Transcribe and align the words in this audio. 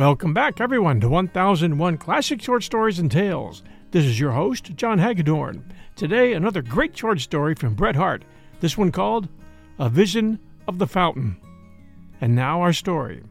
Welcome 0.00 0.32
back, 0.32 0.62
everyone, 0.62 0.98
to 1.02 1.10
1001 1.10 1.98
Classic 1.98 2.40
Short 2.40 2.62
Stories 2.62 2.98
and 2.98 3.10
Tales. 3.10 3.62
This 3.90 4.06
is 4.06 4.18
your 4.18 4.30
host, 4.30 4.74
John 4.74 4.98
Hagedorn. 4.98 5.62
Today, 5.94 6.32
another 6.32 6.62
great 6.62 6.96
short 6.96 7.20
story 7.20 7.54
from 7.54 7.74
Bret 7.74 7.96
Harte, 7.96 8.22
this 8.60 8.78
one 8.78 8.92
called 8.92 9.28
A 9.78 9.90
Vision 9.90 10.38
of 10.66 10.78
the 10.78 10.86
Fountain. 10.86 11.36
And 12.18 12.34
now, 12.34 12.62
our 12.62 12.72
story. 12.72 13.22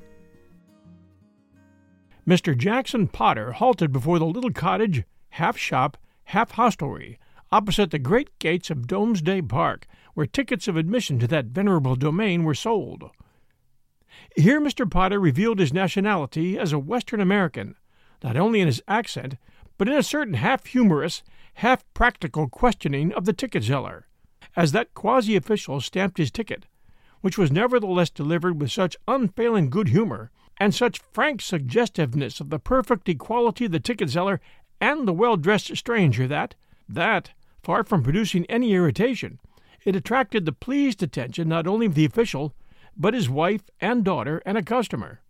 Mr. 2.27 2.55
Jackson 2.55 3.07
Potter 3.07 3.53
halted 3.53 3.91
before 3.91 4.19
the 4.19 4.25
little 4.27 4.53
cottage, 4.53 5.05
half 5.29 5.57
shop, 5.57 5.97
half 6.25 6.51
hostelry, 6.51 7.17
opposite 7.51 7.89
the 7.89 7.97
great 7.97 8.37
gates 8.37 8.69
of 8.69 8.85
Domesday 8.85 9.41
Park, 9.41 9.87
where 10.13 10.27
tickets 10.27 10.67
of 10.67 10.77
admission 10.77 11.17
to 11.17 11.25
that 11.29 11.45
venerable 11.45 11.95
domain 11.95 12.43
were 12.43 12.53
sold. 12.53 13.09
Here 14.35 14.59
Mr. 14.59 14.89
Potter 14.89 15.19
revealed 15.19 15.59
his 15.59 15.73
nationality 15.73 16.57
as 16.57 16.73
a 16.73 16.79
Western 16.79 17.21
American, 17.21 17.75
not 18.23 18.38
only 18.38 18.61
in 18.61 18.67
his 18.67 18.81
accent, 18.88 19.38
but 19.77 19.88
in 19.88 19.95
a 19.95 20.03
certain 20.03 20.35
half 20.35 20.65
humorous, 20.65 21.23
half 21.55 21.83
practical 21.93 22.47
questioning 22.47 23.13
of 23.13 23.25
the 23.25 23.33
ticket 23.33 23.63
seller, 23.63 24.07
as 24.55 24.71
that 24.71 24.93
quasi 24.93 25.35
official 25.35 25.81
stamped 25.81 26.17
his 26.17 26.31
ticket, 26.31 26.65
which 27.21 27.37
was 27.37 27.52
nevertheless 27.52 28.09
delivered 28.09 28.59
with 28.59 28.71
such 28.71 28.97
unfailing 29.07 29.69
good 29.69 29.89
humor 29.89 30.31
and 30.57 30.75
such 30.75 31.02
frank 31.11 31.41
suggestiveness 31.41 32.39
of 32.39 32.49
the 32.49 32.59
perfect 32.59 33.07
equality 33.07 33.65
of 33.65 33.71
the 33.71 33.80
ticket 33.80 34.09
seller 34.09 34.41
and 34.81 35.07
the 35.07 35.13
well 35.13 35.37
dressed 35.37 35.75
stranger 35.77 36.27
that, 36.27 36.55
that, 36.87 37.31
far 37.61 37.83
from 37.83 38.03
producing 38.03 38.45
any 38.45 38.73
irritation, 38.73 39.39
it 39.85 39.95
attracted 39.95 40.45
the 40.45 40.52
pleased 40.52 41.02
attention 41.02 41.47
not 41.47 41.67
only 41.67 41.85
of 41.85 41.95
the 41.95 42.05
official, 42.05 42.53
but 43.00 43.14
his 43.14 43.30
wife 43.30 43.64
and 43.80 44.04
daughter 44.04 44.43
and 44.45 44.58
a 44.58 44.61
customer. 44.61 45.21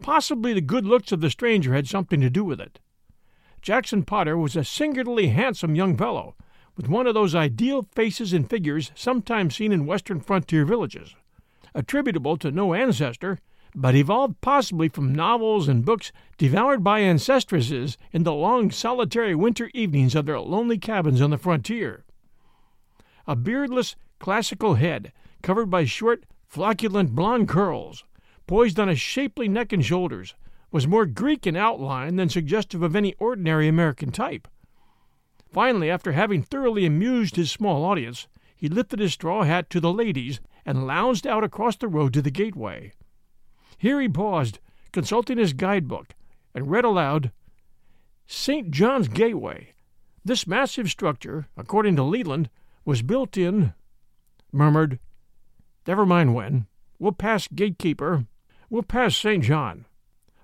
Possibly 0.00 0.54
the 0.54 0.60
good 0.60 0.86
looks 0.86 1.12
of 1.12 1.20
the 1.20 1.30
stranger 1.30 1.74
had 1.74 1.88
something 1.88 2.20
to 2.20 2.30
do 2.30 2.44
with 2.44 2.60
it. 2.60 2.78
Jackson 3.60 4.04
Potter 4.04 4.38
was 4.38 4.56
a 4.56 4.64
singularly 4.64 5.28
handsome 5.28 5.74
young 5.74 5.96
fellow, 5.96 6.34
with 6.76 6.88
one 6.88 7.06
of 7.06 7.14
those 7.14 7.34
ideal 7.34 7.86
faces 7.94 8.32
and 8.32 8.48
figures 8.48 8.90
sometimes 8.94 9.56
seen 9.56 9.72
in 9.72 9.86
western 9.86 10.20
frontier 10.20 10.64
villages, 10.64 11.14
attributable 11.74 12.36
to 12.36 12.50
no 12.50 12.74
ancestor, 12.74 13.38
but 13.74 13.94
evolved 13.94 14.40
possibly 14.40 14.88
from 14.88 15.14
novels 15.14 15.68
and 15.68 15.84
books 15.84 16.12
devoured 16.38 16.82
by 16.82 17.00
ancestresses 17.00 17.96
in 18.12 18.22
the 18.22 18.32
long 18.32 18.70
solitary 18.70 19.34
winter 19.34 19.70
evenings 19.72 20.14
of 20.14 20.26
their 20.26 20.40
lonely 20.40 20.78
cabins 20.78 21.20
on 21.20 21.30
the 21.30 21.38
frontier. 21.38 22.04
A 23.26 23.36
beardless, 23.36 23.96
classical 24.18 24.74
head, 24.74 25.12
covered 25.42 25.70
by 25.70 25.84
short, 25.84 26.24
flocculent 26.52 27.10
blond 27.10 27.48
curls, 27.48 28.04
poised 28.46 28.78
on 28.78 28.88
a 28.88 28.94
shapely 28.94 29.48
neck 29.48 29.72
and 29.72 29.84
shoulders, 29.84 30.34
was 30.70 30.86
more 30.86 31.06
Greek 31.06 31.46
in 31.46 31.56
outline 31.56 32.16
than 32.16 32.28
suggestive 32.28 32.82
of 32.82 32.94
any 32.94 33.14
ordinary 33.14 33.68
American 33.68 34.10
type. 34.10 34.46
Finally, 35.50 35.90
after 35.90 36.12
having 36.12 36.42
thoroughly 36.42 36.84
amused 36.84 37.36
his 37.36 37.50
small 37.50 37.84
audience, 37.84 38.26
he 38.54 38.68
lifted 38.68 38.98
his 38.98 39.14
straw 39.14 39.44
hat 39.44 39.70
to 39.70 39.80
the 39.80 39.92
ladies 39.92 40.40
and 40.66 40.86
lounged 40.86 41.26
out 41.26 41.42
across 41.42 41.76
the 41.76 41.88
road 41.88 42.12
to 42.12 42.22
the 42.22 42.30
gateway. 42.30 42.92
Here 43.78 44.00
he 44.00 44.08
paused, 44.08 44.60
consulting 44.92 45.38
his 45.38 45.54
guidebook, 45.54 46.14
and 46.54 46.70
read 46.70 46.84
aloud 46.84 47.32
St. 48.26 48.70
John's 48.70 49.08
Gateway. 49.08 49.72
This 50.24 50.46
massive 50.46 50.90
structure, 50.90 51.48
according 51.56 51.96
to 51.96 52.02
Leland, 52.02 52.48
was 52.84 53.02
built 53.02 53.36
in, 53.36 53.74
murmured 54.52 54.98
Never 55.86 56.06
mind 56.06 56.34
when. 56.34 56.66
We'll 56.98 57.12
pass 57.12 57.48
gatekeeper. 57.48 58.26
We'll 58.70 58.82
pass 58.82 59.16
St. 59.16 59.42
John. 59.42 59.86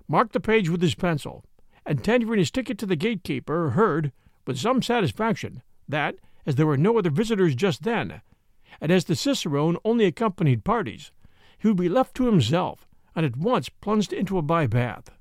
Mark 0.07 0.31
the 0.31 0.39
page 0.39 0.69
with 0.69 0.81
his 0.81 0.95
pencil, 0.95 1.45
and 1.85 2.03
tendering 2.03 2.39
his 2.39 2.51
ticket 2.51 2.77
to 2.79 2.85
the 2.85 2.95
gatekeeper, 2.95 3.71
heard, 3.71 4.11
with 4.45 4.57
some 4.57 4.81
satisfaction, 4.81 5.61
that, 5.87 6.15
as 6.45 6.55
there 6.55 6.65
were 6.65 6.77
no 6.77 6.97
other 6.97 7.09
visitors 7.09 7.55
just 7.55 7.83
then, 7.83 8.21
and 8.81 8.91
as 8.91 9.05
the 9.05 9.15
cicerone 9.15 9.77
only 9.85 10.05
accompanied 10.05 10.63
parties, 10.63 11.11
he 11.57 11.67
would 11.67 11.77
be 11.77 11.89
left 11.89 12.15
to 12.15 12.25
himself, 12.25 12.87
and 13.15 13.25
at 13.25 13.37
once 13.37 13.69
plunged 13.69 14.13
into 14.13 14.37
a 14.37 14.41
by 14.41 14.67
path. 14.67 15.11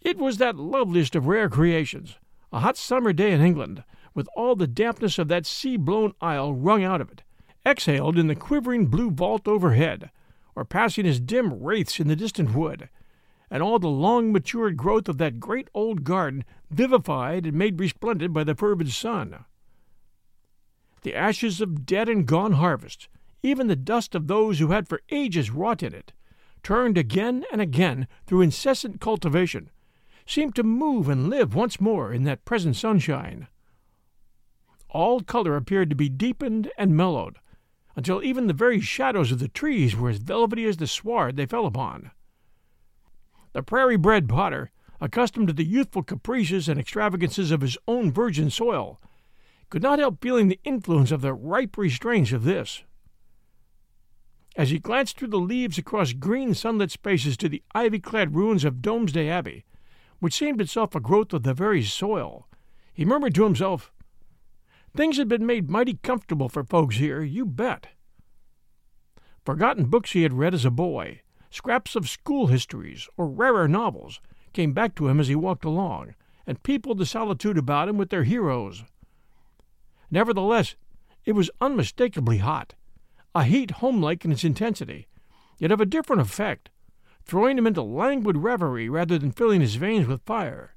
It 0.00 0.18
was 0.18 0.38
that 0.38 0.56
loveliest 0.56 1.14
of 1.16 1.26
rare 1.26 1.48
creations, 1.48 2.18
a 2.52 2.60
hot 2.60 2.76
summer 2.76 3.12
day 3.12 3.32
in 3.32 3.40
England, 3.40 3.84
with 4.14 4.28
all 4.36 4.54
the 4.54 4.66
dampness 4.66 5.18
of 5.18 5.28
that 5.28 5.46
sea 5.46 5.76
blown 5.76 6.12
isle 6.20 6.54
wrung 6.54 6.84
out 6.84 7.00
of 7.00 7.10
it, 7.10 7.22
exhaled 7.66 8.18
in 8.18 8.26
the 8.26 8.34
quivering 8.34 8.86
blue 8.86 9.10
vault 9.10 9.48
overhead, 9.48 10.10
or 10.54 10.64
passing 10.64 11.06
as 11.06 11.20
dim 11.20 11.62
wraiths 11.62 11.98
in 11.98 12.08
the 12.08 12.16
distant 12.16 12.54
wood, 12.54 12.88
and 13.50 13.62
all 13.62 13.78
the 13.78 13.88
long 13.88 14.32
matured 14.32 14.76
growth 14.76 15.08
of 15.08 15.18
that 15.18 15.40
great 15.40 15.68
old 15.74 16.04
garden 16.04 16.44
vivified 16.70 17.46
and 17.46 17.56
made 17.56 17.80
resplendent 17.80 18.32
by 18.32 18.44
the 18.44 18.54
fervid 18.54 18.90
sun. 18.90 19.44
The 21.02 21.14
ashes 21.14 21.60
of 21.60 21.86
dead 21.86 22.08
and 22.08 22.26
gone 22.26 22.52
harvests, 22.52 23.08
even 23.42 23.66
the 23.66 23.76
dust 23.76 24.14
of 24.14 24.26
those 24.26 24.58
who 24.58 24.68
had 24.68 24.88
for 24.88 25.02
ages 25.10 25.50
wrought 25.50 25.82
in 25.82 25.94
it, 25.94 26.12
turned 26.62 26.96
again 26.96 27.44
and 27.52 27.60
again 27.60 28.08
through 28.26 28.40
incessant 28.40 29.00
cultivation, 29.00 29.70
seemed 30.26 30.54
to 30.56 30.62
move 30.62 31.08
and 31.08 31.28
live 31.28 31.54
once 31.54 31.80
more 31.80 32.12
in 32.12 32.24
that 32.24 32.44
present 32.46 32.74
sunshine. 32.74 33.48
All 34.88 35.20
color 35.20 35.56
appeared 35.56 35.90
to 35.90 35.96
be 35.96 36.08
deepened 36.08 36.70
and 36.78 36.96
mellowed, 36.96 37.38
until 37.96 38.22
even 38.22 38.46
the 38.46 38.52
very 38.52 38.80
shadows 38.80 39.30
of 39.30 39.38
the 39.38 39.48
trees 39.48 39.96
were 39.96 40.10
as 40.10 40.18
velvety 40.18 40.66
as 40.66 40.76
the 40.76 40.86
sward 40.86 41.36
they 41.36 41.46
fell 41.46 41.66
upon. 41.66 42.10
The 43.52 43.62
prairie 43.62 43.96
bred 43.96 44.28
potter, 44.28 44.70
accustomed 45.00 45.48
to 45.48 45.54
the 45.54 45.64
youthful 45.64 46.02
caprices 46.02 46.68
and 46.68 46.80
extravagances 46.80 47.50
of 47.50 47.60
his 47.60 47.78
own 47.86 48.10
virgin 48.10 48.50
soil, 48.50 49.00
could 49.70 49.82
not 49.82 49.98
help 49.98 50.20
feeling 50.20 50.48
the 50.48 50.60
influence 50.64 51.10
of 51.10 51.20
the 51.20 51.32
ripe 51.32 51.76
restraints 51.76 52.32
of 52.32 52.44
this. 52.44 52.82
As 54.56 54.70
he 54.70 54.78
glanced 54.78 55.18
through 55.18 55.28
the 55.28 55.38
leaves 55.38 55.78
across 55.78 56.12
green 56.12 56.54
sunlit 56.54 56.90
spaces 56.90 57.36
to 57.38 57.48
the 57.48 57.62
ivy 57.74 57.98
clad 57.98 58.34
ruins 58.36 58.64
of 58.64 58.82
Domesday 58.82 59.28
Abbey, 59.28 59.64
which 60.20 60.34
seemed 60.34 60.60
itself 60.60 60.94
a 60.94 61.00
growth 61.00 61.32
of 61.32 61.42
the 61.42 61.54
very 61.54 61.82
soil, 61.82 62.48
he 62.92 63.04
murmured 63.04 63.34
to 63.34 63.44
himself, 63.44 63.92
Things 64.96 65.16
had 65.16 65.28
been 65.28 65.44
made 65.44 65.68
mighty 65.68 65.94
comfortable 65.94 66.48
for 66.48 66.62
folks 66.62 66.96
here, 66.96 67.20
you 67.20 67.44
bet. 67.44 67.88
Forgotten 69.44 69.86
books 69.86 70.12
he 70.12 70.22
had 70.22 70.32
read 70.32 70.54
as 70.54 70.64
a 70.64 70.70
boy, 70.70 71.20
scraps 71.50 71.96
of 71.96 72.08
school 72.08 72.46
histories, 72.46 73.08
or 73.16 73.26
rarer 73.26 73.66
novels, 73.66 74.20
came 74.52 74.72
back 74.72 74.94
to 74.94 75.08
him 75.08 75.18
as 75.18 75.26
he 75.26 75.34
walked 75.34 75.64
along, 75.64 76.14
and 76.46 76.62
peopled 76.62 76.98
the 76.98 77.06
solitude 77.06 77.58
about 77.58 77.88
him 77.88 77.96
with 77.96 78.10
their 78.10 78.22
heroes. 78.22 78.84
Nevertheless, 80.12 80.76
it 81.24 81.32
was 81.32 81.50
unmistakably 81.60 82.38
hot, 82.38 82.74
a 83.34 83.42
heat 83.44 83.72
homelike 83.72 84.24
in 84.24 84.30
its 84.30 84.44
intensity, 84.44 85.08
yet 85.58 85.72
of 85.72 85.80
a 85.80 85.86
different 85.86 86.22
effect, 86.22 86.70
throwing 87.24 87.58
him 87.58 87.66
into 87.66 87.82
languid 87.82 88.36
reverie 88.36 88.88
rather 88.88 89.18
than 89.18 89.32
filling 89.32 89.60
his 89.60 89.74
veins 89.74 90.06
with 90.06 90.22
fire. 90.22 90.76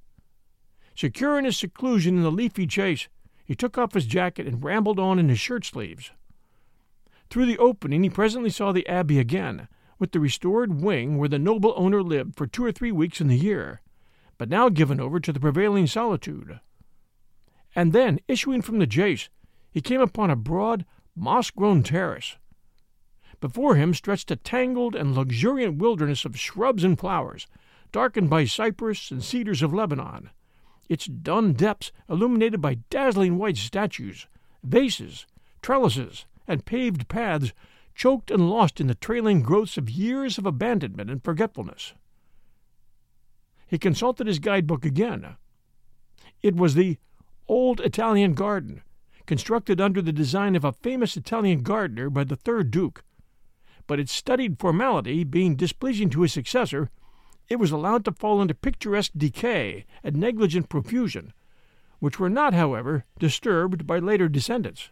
Secure 0.95 1.37
in 1.37 1.45
his 1.45 1.57
seclusion 1.57 2.17
in 2.17 2.23
the 2.23 2.31
leafy 2.31 2.65
chase, 2.65 3.07
he 3.47 3.55
took 3.55 3.77
off 3.77 3.93
his 3.93 4.05
jacket 4.05 4.45
and 4.45 4.61
rambled 4.61 4.99
on 4.99 5.17
in 5.17 5.29
his 5.29 5.39
shirt 5.39 5.63
sleeves. 5.63 6.11
Through 7.29 7.45
the 7.45 7.57
opening 7.57 8.03
he 8.03 8.09
presently 8.09 8.49
saw 8.49 8.73
the 8.73 8.85
Abbey 8.87 9.19
again, 9.19 9.69
with 9.97 10.11
the 10.11 10.19
restored 10.19 10.81
wing 10.81 11.17
where 11.17 11.29
the 11.29 11.39
noble 11.39 11.73
owner 11.77 12.03
lived 12.03 12.35
for 12.35 12.45
two 12.45 12.65
or 12.65 12.73
three 12.73 12.91
weeks 12.91 13.21
in 13.21 13.29
the 13.29 13.37
year, 13.37 13.81
but 14.37 14.49
now 14.49 14.67
given 14.67 14.99
over 14.99 15.21
to 15.21 15.31
the 15.31 15.39
prevailing 15.39 15.87
solitude. 15.87 16.59
And 17.73 17.93
then, 17.93 18.19
issuing 18.27 18.61
from 18.61 18.79
the 18.79 18.85
chase, 18.85 19.29
he 19.71 19.79
came 19.79 20.01
upon 20.01 20.29
a 20.29 20.35
broad, 20.35 20.85
moss 21.15 21.49
grown 21.49 21.83
terrace. 21.83 22.35
Before 23.39 23.75
him 23.75 23.93
stretched 23.93 24.29
a 24.29 24.35
tangled 24.35 24.93
and 24.93 25.15
luxuriant 25.15 25.77
wilderness 25.77 26.25
of 26.25 26.37
shrubs 26.37 26.83
and 26.83 26.99
flowers, 26.99 27.47
darkened 27.93 28.29
by 28.29 28.43
cypress 28.43 29.09
and 29.09 29.23
cedars 29.23 29.61
of 29.63 29.73
Lebanon 29.73 30.31
its 30.89 31.05
dun 31.05 31.53
depths 31.53 31.91
illuminated 32.09 32.61
by 32.61 32.75
dazzling 32.89 33.37
white 33.37 33.57
statues, 33.57 34.27
vases, 34.63 35.25
trellises, 35.61 36.25
and 36.47 36.65
paved 36.65 37.07
paths 37.07 37.53
choked 37.93 38.29
and 38.31 38.49
lost 38.49 38.79
in 38.79 38.87
the 38.87 38.95
trailing 38.95 39.41
growths 39.41 39.77
of 39.77 39.89
years 39.89 40.37
of 40.37 40.45
abandonment 40.45 41.09
and 41.09 41.23
forgetfulness. 41.23 41.93
He 43.67 43.77
consulted 43.77 44.27
his 44.27 44.39
guidebook 44.39 44.85
again. 44.85 45.35
It 46.41 46.55
was 46.55 46.75
the 46.75 46.97
Old 47.47 47.81
Italian 47.81 48.33
Garden, 48.33 48.83
constructed 49.25 49.81
under 49.81 50.01
the 50.01 50.13
design 50.13 50.55
of 50.55 50.63
a 50.63 50.71
famous 50.71 51.17
Italian 51.17 51.63
gardener 51.63 52.09
by 52.09 52.23
the 52.23 52.35
third 52.35 52.71
Duke. 52.71 53.03
But 53.87 53.99
its 53.99 54.11
studied 54.11 54.59
formality 54.59 55.23
being 55.23 55.55
displeasing 55.55 56.09
to 56.11 56.21
his 56.21 56.33
successor, 56.33 56.89
it 57.49 57.57
was 57.57 57.71
allowed 57.71 58.03
to 58.05 58.11
fall 58.11 58.41
into 58.41 58.53
picturesque 58.53 59.11
decay 59.15 59.85
and 60.03 60.15
negligent 60.15 60.69
profusion, 60.69 61.33
which 61.99 62.19
were 62.19 62.29
not, 62.29 62.53
however, 62.53 63.05
disturbed 63.19 63.87
by 63.87 63.99
later 63.99 64.27
descendants. 64.27 64.89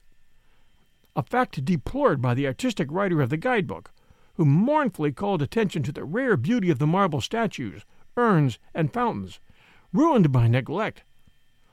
A 1.15 1.23
fact 1.23 1.63
deplored 1.63 2.21
by 2.21 2.33
the 2.33 2.47
artistic 2.47 2.91
writer 2.91 3.21
of 3.21 3.29
the 3.29 3.37
guidebook, 3.37 3.91
who 4.35 4.45
mournfully 4.45 5.11
called 5.11 5.41
attention 5.41 5.83
to 5.83 5.91
the 5.91 6.03
rare 6.03 6.35
beauty 6.35 6.69
of 6.69 6.79
the 6.79 6.87
marble 6.87 7.21
statues, 7.21 7.85
urns, 8.17 8.59
and 8.73 8.91
fountains, 8.91 9.39
ruined 9.93 10.31
by 10.31 10.47
neglect, 10.47 11.03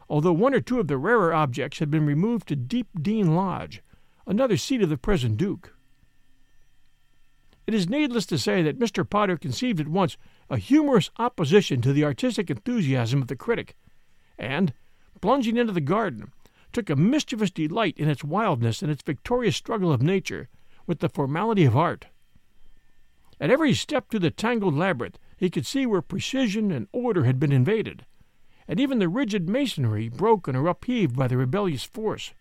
although 0.09 0.33
one 0.33 0.55
or 0.55 0.61
two 0.61 0.79
of 0.79 0.89
the 0.89 0.99
rarer 0.99 1.33
objects 1.33 1.79
had 1.79 1.91
been 1.91 2.07
removed 2.07 2.47
to 2.49 2.57
Deep 2.57 2.89
Dean 3.01 3.35
Lodge, 3.35 3.83
another 4.27 4.57
seat 4.57 4.83
of 4.83 4.89
the 4.89 4.97
present 4.97 5.37
Duke. 5.37 5.75
It 7.67 7.75
is 7.75 7.89
needless 7.89 8.27
to 8.27 8.39
say 8.39 8.63
that 8.63 8.79
Mr. 8.79 9.09
Potter 9.09 9.37
conceived 9.37 9.81
at 9.81 9.89
once 9.89 10.17
a 10.51 10.57
humorous 10.57 11.11
opposition 11.19 11.81
to 11.83 11.93
the 11.93 12.05
artistic 12.05 12.51
enthusiasm 12.51 13.23
of 13.23 13.29
the 13.29 13.37
critic, 13.37 13.77
and, 14.37 14.73
plunging 15.21 15.57
into 15.57 15.73
the 15.73 15.81
garden, 15.81 16.33
took 16.73 16.91
a 16.91 16.97
mischievous 16.97 17.51
delight 17.51 17.97
in 17.99 18.09
its 18.09 18.25
wildness 18.25 18.83
and 18.83 18.91
its 18.91 19.03
victorious 19.03 19.57
struggle 19.57 19.93
of 19.93 20.03
nature 20.03 20.49
with 20.87 20.99
the 20.99 21.09
formality 21.09 21.65
of 21.65 21.77
art. 21.77 22.07
At 23.41 23.51
every 23.51 23.75
step 23.75 24.09
through 24.09 24.21
the 24.21 24.31
tangled 24.31 24.75
labyrinth 24.75 25.19
he 25.37 25.51
could 25.51 25.67
see 25.67 25.87
where 25.87 26.03
precision 26.03 26.71
and 26.73 26.89
order 26.93 27.25
had 27.25 27.39
been 27.39 27.53
invaded, 27.53 28.07
and 28.67 28.81
even 28.81 28.99
the 28.99 29.09
rigid 29.09 29.49
masonry 29.49 30.09
broken 30.09 30.57
or 30.57 30.67
upheaved 30.67 31.17
by 31.17 31.29
the 31.29 31.37
rebellious 31.37 31.85
force. 31.85 32.33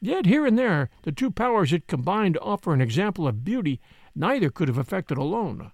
Yet 0.00 0.26
here 0.26 0.46
and 0.46 0.58
there 0.58 0.90
the 1.02 1.12
two 1.12 1.30
powers 1.30 1.70
had 1.72 1.86
combined 1.86 2.34
to 2.34 2.40
offer 2.40 2.72
an 2.72 2.80
example 2.80 3.26
of 3.26 3.44
beauty 3.44 3.80
neither 4.18 4.50
could 4.50 4.68
have 4.68 4.78
effected 4.78 5.16
alone. 5.16 5.70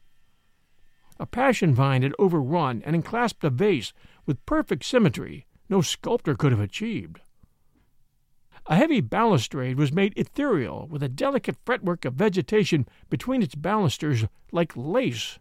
A 1.19 1.27
passion 1.27 1.75
vine 1.75 2.03
had 2.03 2.15
overrun 2.19 2.83
and 2.85 2.95
enclasped 2.95 3.43
a 3.43 3.51
vase 3.51 3.93
with 4.27 4.45
perfect 4.47 4.85
symmetry 4.85 5.47
no 5.69 5.81
sculptor 5.81 6.35
could 6.35 6.53
have 6.53 6.61
achieved. 6.61 7.21
A 8.67 8.77
heavy 8.77 9.01
balustrade 9.01 9.79
was 9.79 9.93
made 9.93 10.13
ethereal 10.17 10.87
with 10.89 11.03
a 11.03 11.09
delicate 11.09 11.57
fretwork 11.65 12.05
of 12.05 12.15
vegetation 12.15 12.87
between 13.11 13.43
its 13.43 13.55
balusters 13.55 14.25
like 14.53 14.73
lace. 14.77 15.39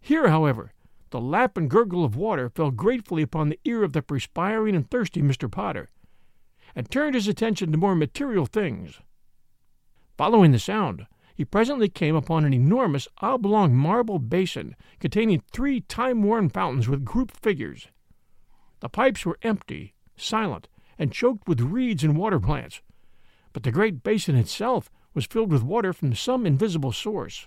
Here, 0.00 0.28
however, 0.28 0.72
the 1.10 1.20
lap 1.20 1.56
and 1.56 1.70
gurgle 1.70 2.04
of 2.04 2.16
water 2.16 2.48
fell 2.48 2.70
gratefully 2.70 3.22
upon 3.22 3.48
the 3.48 3.60
ear 3.64 3.82
of 3.82 3.92
the 3.92 4.02
perspiring 4.02 4.74
and 4.74 4.88
thirsty 4.90 5.22
Mr. 5.22 5.50
Potter, 5.50 5.90
and 6.74 6.90
turned 6.90 7.14
his 7.14 7.28
attention 7.28 7.72
to 7.72 7.78
more 7.78 7.94
material 7.94 8.46
things. 8.46 9.00
Following 10.16 10.52
the 10.52 10.58
sound, 10.58 11.06
he 11.36 11.44
presently 11.44 11.88
came 11.90 12.16
upon 12.16 12.46
an 12.46 12.54
enormous 12.54 13.06
oblong 13.20 13.74
marble 13.74 14.18
basin 14.18 14.74
containing 14.98 15.42
three 15.52 15.82
time 15.82 16.22
worn 16.22 16.48
fountains 16.48 16.88
with 16.88 17.04
grouped 17.04 17.36
figures. 17.36 17.88
The 18.80 18.88
pipes 18.88 19.26
were 19.26 19.38
empty, 19.42 19.92
silent, 20.16 20.66
and 20.98 21.12
choked 21.12 21.46
with 21.46 21.60
reeds 21.60 22.02
and 22.02 22.16
water 22.16 22.40
plants, 22.40 22.80
but 23.52 23.64
the 23.64 23.70
great 23.70 24.02
basin 24.02 24.34
itself 24.34 24.90
was 25.12 25.26
filled 25.26 25.52
with 25.52 25.62
water 25.62 25.92
from 25.92 26.14
some 26.14 26.46
invisible 26.46 26.92
source. 26.92 27.46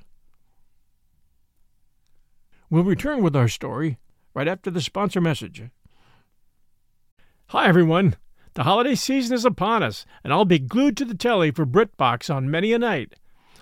We'll 2.69 2.83
return 2.83 3.23
with 3.23 3.35
our 3.35 3.47
story 3.47 3.97
right 4.35 4.47
after 4.47 4.69
the 4.69 4.81
sponsor 4.81 5.19
message. 5.19 5.63
Hi, 7.47 7.67
everyone. 7.67 8.17
The 8.53 8.63
holiday 8.63 8.93
season 8.93 9.33
is 9.33 9.45
upon 9.45 9.81
us, 9.81 10.05
and 10.23 10.31
I'll 10.31 10.45
be 10.45 10.59
glued 10.59 10.95
to 10.97 11.05
the 11.05 11.15
telly 11.15 11.49
for 11.49 11.65
BritBox 11.65 12.31
on 12.31 12.51
many 12.51 12.71
a 12.71 12.77
night. 12.77 13.15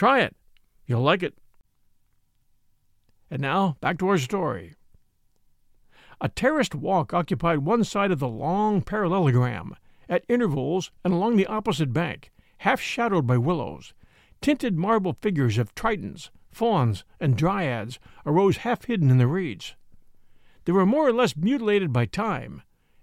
Try 0.00 0.20
it. 0.20 0.34
You'll 0.86 1.02
like 1.02 1.22
it. 1.22 1.34
And 3.30 3.42
now, 3.42 3.76
back 3.82 3.98
to 3.98 4.08
our 4.08 4.16
story. 4.16 4.72
A 6.22 6.30
terraced 6.30 6.74
walk 6.74 7.12
occupied 7.12 7.58
one 7.58 7.84
side 7.84 8.10
of 8.10 8.18
the 8.18 8.26
long 8.26 8.80
parallelogram. 8.80 9.76
At 10.08 10.24
intervals, 10.26 10.90
and 11.04 11.12
along 11.12 11.36
the 11.36 11.44
opposite 11.48 11.92
bank, 11.92 12.32
half 12.60 12.80
shadowed 12.80 13.26
by 13.26 13.36
willows, 13.36 13.92
tinted 14.40 14.78
marble 14.78 15.18
figures 15.20 15.58
of 15.58 15.74
tritons, 15.74 16.30
fauns, 16.50 17.04
and 17.20 17.36
dryads 17.36 17.98
arose 18.24 18.56
half 18.56 18.86
hidden 18.86 19.10
in 19.10 19.18
the 19.18 19.26
reeds. 19.26 19.76
They 20.64 20.72
were 20.72 20.86
more 20.86 21.06
or 21.08 21.12
less 21.12 21.36
mutilated 21.36 21.92
by 21.92 22.06
time, 22.06 22.62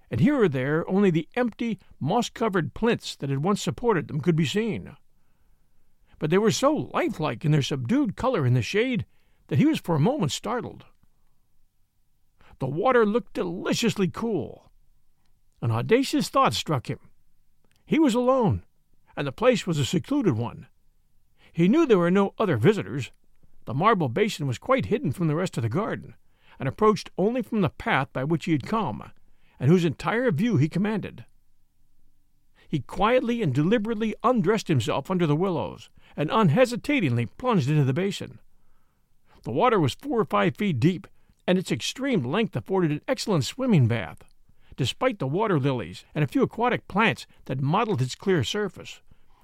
and 0.09 0.19
here 0.19 0.41
or 0.41 0.49
there 0.49 0.83
only 0.89 1.11
the 1.11 1.29
empty, 1.35 1.77
moss 1.99 2.31
covered 2.31 2.73
plinths 2.73 3.15
that 3.17 3.29
had 3.29 3.43
once 3.43 3.61
supported 3.61 4.07
them 4.07 4.19
could 4.19 4.35
be 4.35 4.45
seen 4.45 4.97
but 6.19 6.29
they 6.29 6.37
were 6.37 6.51
so 6.51 6.89
lifelike 6.93 7.45
in 7.45 7.51
their 7.51 7.61
subdued 7.61 8.15
color 8.15 8.45
in 8.45 8.53
the 8.53 8.61
shade 8.61 9.05
that 9.47 9.59
he 9.59 9.65
was 9.65 9.79
for 9.79 9.95
a 9.95 9.99
moment 9.99 10.31
startled. 10.31 10.85
The 12.59 12.67
water 12.67 13.05
looked 13.05 13.33
deliciously 13.33 14.07
cool. 14.07 14.71
An 15.61 15.71
audacious 15.71 16.29
thought 16.29 16.53
struck 16.53 16.89
him. 16.89 16.99
He 17.85 17.99
was 17.99 18.15
alone, 18.15 18.63
and 19.15 19.27
the 19.27 19.31
place 19.31 19.67
was 19.67 19.77
a 19.77 19.85
secluded 19.85 20.35
one. 20.35 20.67
He 21.51 21.67
knew 21.67 21.85
there 21.85 21.97
were 21.97 22.11
no 22.11 22.33
other 22.37 22.57
visitors. 22.57 23.11
The 23.65 23.73
marble 23.73 24.09
basin 24.09 24.47
was 24.47 24.57
quite 24.57 24.87
hidden 24.87 25.11
from 25.11 25.27
the 25.27 25.35
rest 25.35 25.57
of 25.57 25.63
the 25.63 25.69
garden, 25.69 26.15
and 26.59 26.67
approached 26.67 27.11
only 27.17 27.41
from 27.41 27.61
the 27.61 27.69
path 27.69 28.11
by 28.11 28.23
which 28.23 28.45
he 28.45 28.51
had 28.51 28.65
come, 28.65 29.11
and 29.59 29.69
whose 29.69 29.85
entire 29.85 30.31
view 30.31 30.57
he 30.57 30.69
commanded. 30.69 31.25
He 32.67 32.79
quietly 32.79 33.41
and 33.41 33.53
deliberately 33.53 34.13
undressed 34.23 34.67
himself 34.67 35.09
under 35.09 35.25
the 35.25 35.35
willows, 35.35 35.89
and 36.17 36.29
unhesitatingly 36.31 37.27
plunged 37.37 37.69
into 37.69 37.85
the 37.85 37.93
basin. 37.93 38.39
The 39.43 39.51
water 39.51 39.79
was 39.79 39.93
four 39.93 40.19
or 40.19 40.25
five 40.25 40.57
feet 40.57 40.79
deep, 40.79 41.07
and 41.45 41.57
its 41.57 41.71
extreme 41.71 42.23
length 42.23 42.55
afforded 42.55 42.91
an 42.91 43.01
excellent 43.07 43.45
swimming 43.45 43.87
bath. 43.87 44.23
despite 44.77 45.17
the 45.19 45.27
water 45.27 45.59
lilies 45.59 46.05
and 46.15 46.23
a 46.23 46.27
few 46.27 46.43
aquatic 46.43 46.87
plants 46.87 47.25
that 47.45 47.61
mottled 47.61 48.01
its 48.01 48.15
clear 48.15 48.43
surface, 48.43 49.01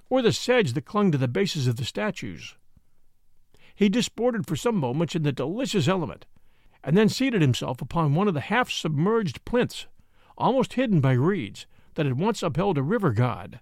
or 0.09 0.21
the 0.21 0.31
sedge 0.31 0.73
that 0.73 0.85
clung 0.85 1.11
to 1.11 1.17
the 1.17 1.27
bases 1.27 1.67
of 1.67 1.75
the 1.75 1.83
statues. 1.83 2.55
He 3.75 3.89
disported 3.89 4.45
for 4.47 4.55
some 4.55 4.75
moments 4.75 5.15
in 5.15 5.23
the 5.23 5.31
delicious 5.31 5.87
element, 5.87 6.27
and 6.83 6.95
then 6.95 7.09
seated 7.09 7.41
himself 7.41 7.81
upon 7.81 8.13
one 8.13 8.27
of 8.27 8.35
the 8.35 8.41
half 8.41 8.71
submerged 8.71 9.43
plinths, 9.43 9.87
almost 10.37 10.73
hidden 10.73 11.01
by 11.01 11.13
reeds, 11.13 11.65
that 11.95 12.05
had 12.05 12.19
once 12.19 12.43
upheld 12.43 12.77
a 12.77 12.83
river 12.83 13.11
god. 13.11 13.59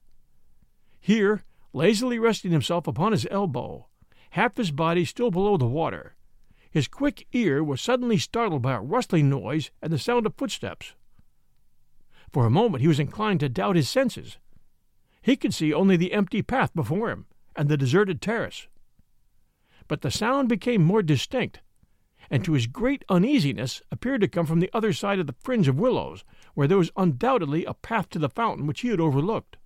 Here, 1.00 1.44
lazily 1.74 2.20
resting 2.20 2.52
himself 2.52 2.88
upon 2.88 3.12
his 3.12 3.28
elbow, 3.32 3.88
half 4.32 4.58
his 4.58 4.72
body 4.72 5.06
still 5.06 5.32
below 5.32 5.58
the 5.58 5.68
water, 5.68 6.16
his 6.72 6.88
quick 6.88 7.28
ear 7.34 7.62
was 7.62 7.82
suddenly 7.82 8.18
startled 8.18 8.62
by 8.62 8.72
a 8.72 8.82
rustling 8.82 9.30
noise 9.30 9.72
and 9.82 9.92
the 9.92 10.00
sound 10.00 10.26
of 10.26 10.36
footsteps. 10.36 10.94
For 12.32 12.46
a 12.46 12.50
moment 12.50 12.82
he 12.82 12.88
was 12.88 13.00
inclined 13.00 13.42
to 13.42 13.50
doubt 13.50 13.76
his 13.76 13.90
senses. 13.90 14.38
He 15.22 15.36
could 15.36 15.54
see 15.54 15.74
only 15.74 15.98
the 15.98 16.14
empty 16.14 16.42
path 16.42 16.74
before 16.74 17.10
him 17.10 17.26
and 17.58 17.68
the 17.68 17.76
deserted 17.76 18.22
terrace. 18.22 18.70
But 19.90 20.00
the 20.00 20.10
sound 20.10 20.48
became 20.48 20.82
more 20.82 21.04
distinct, 21.04 21.60
and 22.30 22.46
to 22.46 22.54
his 22.54 22.68
great 22.68 23.04
uneasiness 23.10 23.82
appeared 23.92 24.22
to 24.22 24.30
come 24.30 24.46
from 24.46 24.62
the 24.62 24.72
other 24.74 24.94
side 24.94 25.20
of 25.20 25.28
the 25.28 25.36
fringe 25.42 25.68
of 25.68 25.78
willows, 25.78 26.24
where 26.54 26.70
there 26.70 26.78
was 26.78 26.92
undoubtedly 26.96 27.66
a 27.66 27.74
path 27.74 28.10
to 28.12 28.20
the 28.20 28.30
fountain 28.30 28.66
which 28.66 28.80
he 28.80 28.88
had 28.88 29.02
overlooked. 29.02 29.58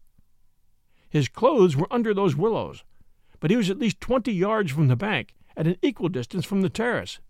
His 1.15 1.29
clothes 1.29 1.77
were 1.77 1.88
under 1.91 2.13
those 2.13 2.36
willows, 2.36 2.84
but 3.39 3.50
he 3.50 3.55
was 3.55 3.69
at 3.69 3.79
least 3.79 4.01
twenty 4.01 4.34
yards 4.34 4.69
from 4.69 4.89
the 4.89 4.98
bank, 4.98 5.34
at 5.55 5.65
an 5.65 5.77
equal 5.81 6.10
distance 6.10 6.43
from 6.43 6.60
the 6.60 6.67
terrace. 6.67 7.22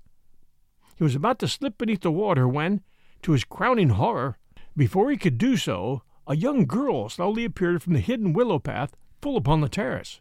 He 0.96 1.04
was 1.04 1.13
about 1.13 1.38
to 1.38 1.48
slip 1.48 1.77
beneath 1.77 2.01
the 2.01 2.12
water 2.12 2.48
when, 2.48 2.82
to 3.22 3.34
his 3.34 3.44
crowning 3.44 3.89
horror, 3.89 4.39
before 4.75 5.12
he 5.12 5.18
could 5.18 5.38
do 5.38 5.56
so, 5.56 6.01
a 6.25 6.36
young 6.36 6.65
girl 6.65 7.10
slowly 7.10 7.46
appeared 7.46 7.84
from 7.84 7.94
the 7.94 8.00
hidden 8.00 8.34
willow 8.34 8.58
path 8.58 8.96
full 9.22 9.38
upon 9.38 9.62
the 9.62 9.70
terrace. 9.70 10.20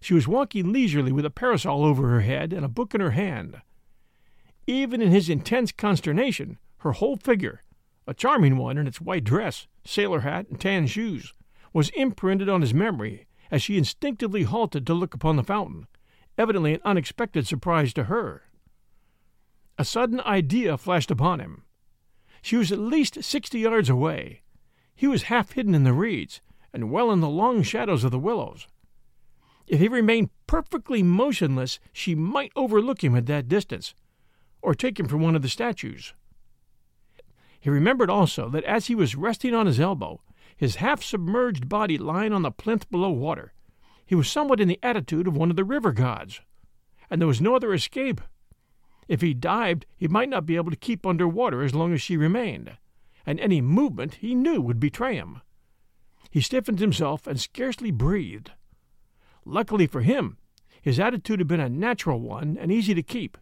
She 0.00 0.14
was 0.14 0.28
walking 0.28 0.72
leisurely 0.72 1.10
with 1.10 1.24
a 1.24 1.30
parasol 1.30 1.84
over 1.84 2.08
her 2.10 2.20
head 2.20 2.52
and 2.52 2.64
a 2.64 2.68
book 2.68 2.94
in 2.94 3.00
her 3.00 3.10
hand. 3.10 3.60
Even 4.68 5.02
in 5.02 5.10
his 5.10 5.28
intense 5.28 5.72
consternation, 5.72 6.58
her 6.76 6.92
whole 6.92 7.16
figure, 7.16 7.60
a 8.06 8.14
charming 8.14 8.56
one 8.56 8.78
in 8.78 8.86
its 8.86 9.00
white 9.00 9.24
dress, 9.24 9.66
sailor 9.84 10.20
hat, 10.20 10.46
and 10.48 10.60
tan 10.60 10.86
shoes, 10.86 11.34
was 11.74 11.90
imprinted 11.90 12.48
on 12.48 12.62
his 12.62 12.72
memory 12.72 13.26
as 13.50 13.60
she 13.62 13.76
instinctively 13.76 14.44
halted 14.44 14.86
to 14.86 14.94
look 14.94 15.12
upon 15.12 15.36
the 15.36 15.42
fountain, 15.42 15.86
evidently 16.38 16.72
an 16.72 16.80
unexpected 16.84 17.46
surprise 17.46 17.92
to 17.92 18.04
her. 18.04 18.44
A 19.76 19.84
sudden 19.84 20.20
idea 20.20 20.78
flashed 20.78 21.10
upon 21.10 21.40
him. 21.40 21.64
She 22.40 22.56
was 22.56 22.72
at 22.72 22.78
least 22.78 23.22
sixty 23.22 23.58
yards 23.58 23.90
away. 23.90 24.42
He 24.94 25.06
was 25.06 25.24
half 25.24 25.52
hidden 25.52 25.74
in 25.74 25.84
the 25.84 25.92
reeds, 25.92 26.40
and 26.72 26.90
well 26.90 27.10
in 27.10 27.20
the 27.20 27.28
long 27.28 27.62
shadows 27.62 28.04
of 28.04 28.12
the 28.12 28.18
willows. 28.18 28.68
If 29.66 29.80
he 29.80 29.88
remained 29.88 30.30
perfectly 30.46 31.02
motionless, 31.02 31.80
she 31.92 32.14
might 32.14 32.52
overlook 32.54 33.02
him 33.02 33.16
at 33.16 33.26
that 33.26 33.48
distance, 33.48 33.94
or 34.62 34.74
take 34.74 35.00
him 35.00 35.08
for 35.08 35.16
one 35.16 35.34
of 35.34 35.42
the 35.42 35.48
statues. 35.48 36.14
He 37.58 37.70
remembered 37.70 38.10
also 38.10 38.48
that 38.50 38.64
as 38.64 38.86
he 38.86 38.94
was 38.94 39.16
resting 39.16 39.54
on 39.54 39.66
his 39.66 39.80
elbow, 39.80 40.20
his 40.56 40.76
half 40.76 41.02
submerged 41.02 41.68
body 41.68 41.98
lying 41.98 42.32
on 42.32 42.42
the 42.42 42.50
plinth 42.50 42.90
below 42.90 43.10
water, 43.10 43.52
he 44.06 44.14
was 44.14 44.30
somewhat 44.30 44.60
in 44.60 44.68
the 44.68 44.78
attitude 44.82 45.26
of 45.26 45.36
one 45.36 45.50
of 45.50 45.56
the 45.56 45.64
river 45.64 45.92
gods, 45.92 46.40
and 47.10 47.20
there 47.20 47.28
was 47.28 47.40
no 47.40 47.54
other 47.54 47.72
escape. 47.72 48.20
If 49.08 49.20
he 49.20 49.34
dived, 49.34 49.86
he 49.96 50.08
might 50.08 50.28
not 50.28 50.46
be 50.46 50.56
able 50.56 50.70
to 50.70 50.76
keep 50.76 51.06
under 51.06 51.28
water 51.28 51.62
as 51.62 51.74
long 51.74 51.92
as 51.92 52.02
she 52.02 52.16
remained, 52.16 52.76
and 53.26 53.40
any 53.40 53.60
movement 53.60 54.16
he 54.16 54.34
knew 54.34 54.60
would 54.60 54.80
betray 54.80 55.14
him. 55.14 55.40
He 56.30 56.40
stiffened 56.40 56.80
himself 56.80 57.26
and 57.26 57.40
scarcely 57.40 57.90
breathed. 57.90 58.52
Luckily 59.44 59.86
for 59.86 60.00
him, 60.00 60.38
his 60.80 60.98
attitude 60.98 61.40
had 61.40 61.48
been 61.48 61.60
a 61.60 61.68
natural 61.68 62.20
one 62.20 62.58
and 62.58 62.70
easy 62.70 62.94
to 62.94 63.02
keep. 63.02 63.38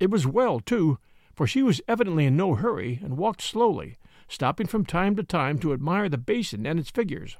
It 0.00 0.10
was 0.10 0.26
well, 0.26 0.60
too, 0.60 0.98
for 1.34 1.46
she 1.46 1.62
was 1.62 1.80
evidently 1.88 2.26
in 2.26 2.36
no 2.36 2.54
hurry 2.54 3.00
and 3.02 3.16
walked 3.16 3.42
slowly, 3.42 3.98
stopping 4.28 4.66
from 4.66 4.84
time 4.84 5.16
to 5.16 5.22
time 5.22 5.58
to 5.58 5.72
admire 5.72 6.08
the 6.08 6.18
basin 6.18 6.66
and 6.66 6.78
its 6.78 6.90
figures. 6.90 7.36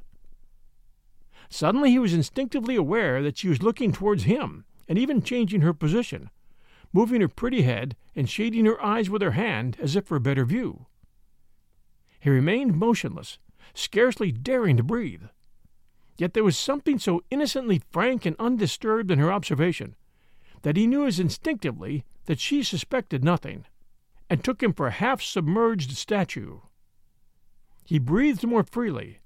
Suddenly 1.49 1.91
he 1.91 1.99
was 1.99 2.15
instinctively 2.15 2.77
aware 2.77 3.23
that 3.23 3.39
she 3.39 3.49
was 3.49 3.63
looking 3.63 3.93
towards 3.93 4.25
him, 4.25 4.65
and 4.89 4.99
even 4.99 5.23
changing 5.23 5.61
her 5.61 5.73
position, 5.73 6.31
moving 6.93 7.21
her 7.21 7.29
pretty 7.29 7.63
head 7.63 7.97
and 8.15 8.29
shading 8.29 8.65
her 8.67 8.83
eyes 8.85 9.11
with 9.11 9.23
her 9.23 9.33
hand 9.33 9.77
as 9.81 9.97
if 9.97 10.07
for 10.07 10.17
a 10.17 10.21
better 10.21 10.45
view. 10.45 10.87
He 12.21 12.31
remained 12.31 12.77
motionless, 12.77 13.39
scarcely 13.75 14.33
daring 14.33 14.77
to 14.77 14.83
breathe. 14.83 15.25
Yet 16.17 16.33
there 16.33 16.45
was 16.45 16.57
something 16.57 16.99
so 16.99 17.23
innocently 17.31 17.83
frank 17.91 18.25
and 18.25 18.37
undisturbed 18.39 19.11
in 19.11 19.19
her 19.19 19.33
observation 19.33 19.97
that 20.63 20.77
he 20.77 20.87
knew 20.87 21.07
as 21.07 21.21
instinctively 21.21 22.05
that 22.25 22.41
she 22.41 22.63
suspected 22.63 23.23
nothing, 23.23 23.67
and 24.31 24.43
took 24.43 24.63
him 24.63 24.73
for 24.73 24.87
a 24.87 24.93
half 24.93 25.21
submerged 25.21 25.95
statue. 25.97 26.61
He 27.85 27.99
breathed 27.99 28.47
more 28.47 28.65
freely, 28.65 29.19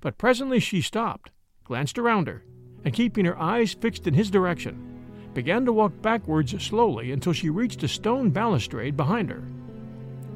but 0.00 0.18
presently 0.18 0.60
she 0.60 0.80
stopped 0.80 1.30
glanced 1.64 1.98
around 1.98 2.26
her, 2.26 2.44
and 2.84 2.92
keeping 2.92 3.24
her 3.24 3.40
eyes 3.40 3.72
fixed 3.72 4.06
in 4.06 4.14
his 4.14 4.30
direction, 4.30 4.76
began 5.34 5.64
to 5.64 5.72
walk 5.72 5.92
backwards 6.02 6.60
slowly 6.62 7.12
until 7.12 7.32
she 7.32 7.48
reached 7.48 7.82
a 7.82 7.88
stone 7.88 8.30
balustrade 8.30 8.96
behind 8.96 9.30
her. 9.30 9.42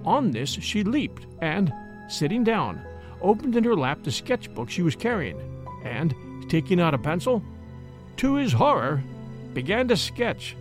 On 0.04 0.30
this 0.30 0.50
she 0.50 0.84
leaped 0.84 1.26
and, 1.40 1.72
sitting 2.08 2.44
down, 2.44 2.80
opened 3.20 3.56
in 3.56 3.64
her 3.64 3.74
lap 3.74 4.02
the 4.02 4.12
sketchbook 4.12 4.70
she 4.70 4.82
was 4.82 4.96
carrying, 4.96 5.38
and, 5.84 6.14
taking 6.48 6.80
out 6.80 6.94
a 6.94 6.98
pencil, 6.98 7.42
to 8.16 8.34
his 8.34 8.52
horror, 8.52 9.02
began 9.52 9.88
to 9.88 9.96
sketch. 9.96 10.56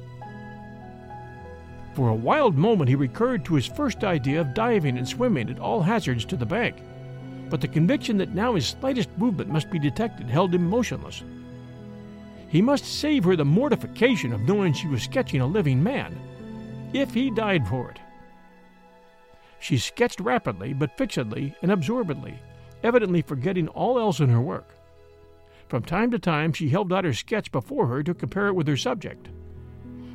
For 1.96 2.10
a 2.10 2.16
wild 2.16 2.56
moment 2.56 2.90
he 2.90 2.96
recurred 2.96 3.44
to 3.46 3.56
his 3.56 3.66
first 3.66 4.04
idea 4.04 4.40
of 4.40 4.54
diving 4.54 4.98
and 4.98 5.08
swimming 5.08 5.50
at 5.50 5.60
all 5.60 5.82
hazards 5.82 6.26
to 6.26 6.38
the 6.38 6.46
bank 6.46 6.76
but 7.50 7.62
the 7.62 7.68
conviction 7.68 8.18
that 8.18 8.34
now 8.34 8.56
his 8.56 8.68
slightest 8.68 9.10
movement 9.18 9.50
must 9.50 9.70
be 9.70 9.80
detected 9.80 10.30
held 10.30 10.54
him 10.54 10.68
motionless. 10.68 11.24
He 12.48 12.62
must 12.62 12.86
save 12.86 13.24
her 13.24 13.36
the 13.36 13.46
mortification 13.46 14.34
of 14.34 14.42
knowing 14.42 14.74
she 14.74 14.88
was 14.88 15.04
sketching 15.04 15.42
a 15.42 15.48
living 15.48 15.82
man, 15.82 16.18
if 16.94 17.14
he 17.14 17.30
died 17.30 17.68
for 17.68 17.90
it. 17.92 18.00
She 19.60 19.78
sketched 19.78 20.20
rapidly, 20.20 20.74
but 20.74 20.98
fixedly 20.98 21.56
and 21.62 21.72
absorbedly, 21.72 22.36
evidently 22.84 23.22
forgetting 23.22 23.68
all 23.70 24.00
else 24.00 24.20
in 24.20 24.30
her 24.30 24.42
work. 24.42 24.76
From 25.68 25.84
time 25.84 26.12
to 26.12 26.20
time 26.20 26.54
she 26.54 26.70
held 26.70 26.94
out 26.94 27.04
her 27.04 27.14
sketch 27.14 27.52
before 27.52 27.88
her 27.88 28.04
to 28.04 28.14
compare 28.14 28.48
it 28.48 28.54
with 28.54 28.68
her 28.68 28.78
subject. 28.78 29.30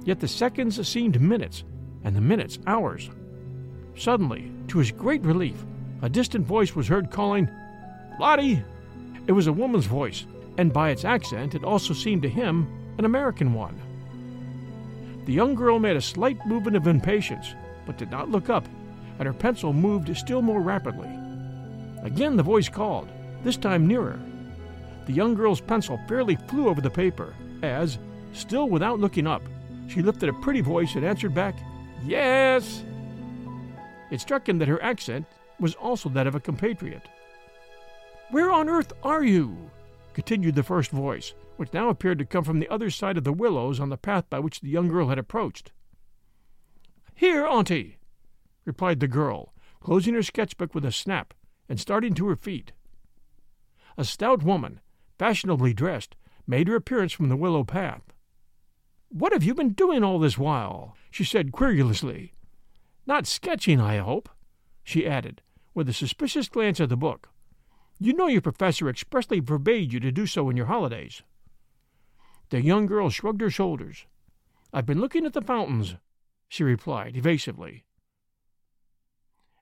Yet 0.04 0.20
the 0.20 0.28
seconds 0.28 0.86
seemed 0.88 1.20
minutes, 1.20 1.64
and 2.04 2.16
the 2.16 2.20
minutes 2.20 2.58
hours. 2.66 3.10
Suddenly, 3.96 4.50
to 4.68 4.78
his 4.78 4.92
great 4.92 5.22
relief, 5.22 5.64
a 6.02 6.08
distant 6.08 6.46
voice 6.46 6.74
was 6.74 6.88
heard 6.88 7.10
calling, 7.10 7.48
Lottie! 8.18 8.62
It 9.26 9.32
was 9.32 9.46
a 9.46 9.52
woman's 9.52 9.86
voice, 9.86 10.26
and 10.56 10.72
by 10.72 10.90
its 10.90 11.04
accent 11.04 11.54
it 11.54 11.64
also 11.64 11.94
seemed 11.94 12.22
to 12.22 12.28
him 12.28 12.66
an 12.98 13.04
American 13.04 13.52
one. 13.52 13.78
The 15.26 15.32
young 15.32 15.54
girl 15.54 15.78
made 15.78 15.96
a 15.96 16.00
slight 16.00 16.44
movement 16.46 16.76
of 16.76 16.86
impatience, 16.86 17.54
but 17.86 17.98
did 17.98 18.10
not 18.10 18.30
look 18.30 18.48
up, 18.48 18.66
and 19.18 19.26
her 19.26 19.34
pencil 19.34 19.72
moved 19.72 20.14
still 20.16 20.40
more 20.42 20.60
rapidly. 20.60 21.10
Again 22.02 22.36
the 22.36 22.42
voice 22.42 22.68
called, 22.68 23.08
this 23.44 23.56
time 23.56 23.86
nearer. 23.86 24.18
The 25.06 25.12
young 25.12 25.34
girl's 25.34 25.60
pencil 25.60 26.00
fairly 26.08 26.36
flew 26.48 26.68
over 26.68 26.80
the 26.80 26.90
paper 26.90 27.34
as, 27.62 27.98
still 28.32 28.68
without 28.68 28.98
looking 28.98 29.26
up, 29.26 29.42
she 29.90 30.02
lifted 30.02 30.28
a 30.28 30.34
pretty 30.34 30.60
voice 30.60 30.94
and 30.94 31.04
answered 31.04 31.34
back, 31.34 31.56
Yes! 32.04 32.84
It 34.10 34.20
struck 34.20 34.48
him 34.48 34.58
that 34.58 34.68
her 34.68 34.82
accent, 34.82 35.26
was 35.58 35.74
also 35.74 36.08
that 36.08 36.26
of 36.26 36.34
a 36.34 36.40
compatriot. 36.40 37.02
Where 38.30 38.50
on 38.50 38.68
earth 38.68 38.92
are 39.02 39.22
you? 39.22 39.70
continued 40.14 40.54
the 40.54 40.62
first 40.62 40.90
voice, 40.90 41.34
which 41.56 41.72
now 41.72 41.88
appeared 41.88 42.18
to 42.18 42.24
come 42.24 42.44
from 42.44 42.58
the 42.58 42.68
other 42.68 42.90
side 42.90 43.18
of 43.18 43.24
the 43.24 43.32
willows 43.32 43.78
on 43.78 43.90
the 43.90 43.96
path 43.96 44.28
by 44.30 44.38
which 44.38 44.60
the 44.60 44.68
young 44.68 44.88
girl 44.88 45.08
had 45.08 45.18
approached. 45.18 45.72
Here, 47.14 47.46
Auntie, 47.46 47.98
replied 48.64 49.00
the 49.00 49.08
girl, 49.08 49.52
closing 49.80 50.14
her 50.14 50.22
sketchbook 50.22 50.74
with 50.74 50.84
a 50.84 50.92
snap 50.92 51.34
and 51.68 51.78
starting 51.78 52.14
to 52.14 52.26
her 52.28 52.36
feet. 52.36 52.72
A 53.96 54.04
stout 54.04 54.42
woman, 54.42 54.80
fashionably 55.18 55.74
dressed, 55.74 56.16
made 56.46 56.68
her 56.68 56.76
appearance 56.76 57.12
from 57.12 57.28
the 57.28 57.36
willow 57.36 57.64
path. 57.64 58.02
What 59.10 59.32
have 59.32 59.42
you 59.42 59.54
been 59.54 59.72
doing 59.72 60.04
all 60.04 60.20
this 60.20 60.38
while? 60.38 60.96
she 61.10 61.24
said 61.24 61.50
querulously. 61.50 62.32
Not 63.06 63.26
sketching, 63.26 63.80
I 63.80 63.96
hope, 63.96 64.28
she 64.84 65.04
added, 65.04 65.42
with 65.74 65.88
a 65.88 65.92
suspicious 65.92 66.48
glance 66.48 66.78
at 66.78 66.88
the 66.88 66.96
book. 66.96 67.28
You 67.98 68.12
know 68.12 68.28
your 68.28 68.40
professor 68.40 68.88
expressly 68.88 69.40
forbade 69.40 69.92
you 69.92 69.98
to 69.98 70.12
do 70.12 70.26
so 70.26 70.48
in 70.48 70.56
your 70.56 70.66
holidays. 70.66 71.22
The 72.50 72.62
young 72.62 72.86
girl 72.86 73.10
shrugged 73.10 73.40
her 73.40 73.50
shoulders. 73.50 74.06
I've 74.72 74.86
been 74.86 75.00
looking 75.00 75.26
at 75.26 75.32
the 75.32 75.42
fountains, 75.42 75.96
she 76.48 76.62
replied 76.62 77.16
evasively. 77.16 77.84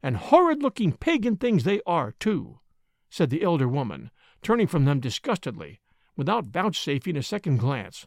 And 0.03 0.19
horrid 0.19 0.63
looking 0.63 0.93
pagan 0.93 1.37
things 1.37 1.65
they 1.65 1.81
are, 1.87 2.13
too, 2.13 2.61
said 3.09 3.31
the 3.31 3.43
elder 3.43 3.67
woman, 3.67 4.11
turning 4.43 4.67
from 4.67 4.85
them 4.85 5.01
disgustedly, 5.01 5.81
without 6.17 6.45
vouchsafing 6.45 7.17
a 7.17 7.23
second 7.23 7.57
glance. 7.57 8.07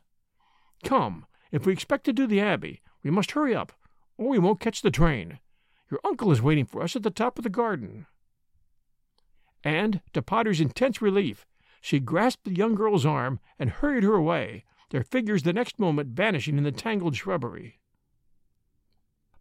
Come, 0.83 1.25
if 1.51 1.65
we 1.65 1.74
expect 1.74 2.05
to 2.05 2.13
do 2.13 2.25
the 2.25 2.39
Abbey, 2.39 2.81
we 3.03 3.12
must 3.12 3.31
hurry 3.31 3.55
up, 3.55 3.74
or 4.17 4.29
we 4.29 4.39
won't 4.39 4.60
catch 4.60 4.81
the 4.81 4.91
train. 4.91 5.39
Your 5.89 6.00
uncle 6.05 6.31
is 6.31 6.41
waiting 6.41 6.65
for 6.65 6.81
us 6.81 6.96
at 6.96 7.03
the 7.03 7.10
top 7.10 7.38
of 7.38 7.43
the 7.43 7.50
garden. 7.50 8.05
And, 9.63 10.01
to 10.13 10.22
Potter's 10.22 10.62
intense 10.62 11.01
relief, 11.01 11.46
she 11.81 12.00
grasped 12.00 12.46
the 12.46 12.55
young 12.55 12.75
girl's 12.75 13.05
arm 13.05 13.39
and 13.60 13.70
hurried 13.70 14.03
her 14.03 14.13
away, 14.13 14.63
their 14.89 15.03
figures 15.03 15.43
the 15.43 15.53
next 15.53 15.79
moment 15.79 16.10
vanishing 16.10 16.58
in 16.58 16.63
the 16.63 16.72
tangled 16.72 17.15
shrubbery. 17.15 17.79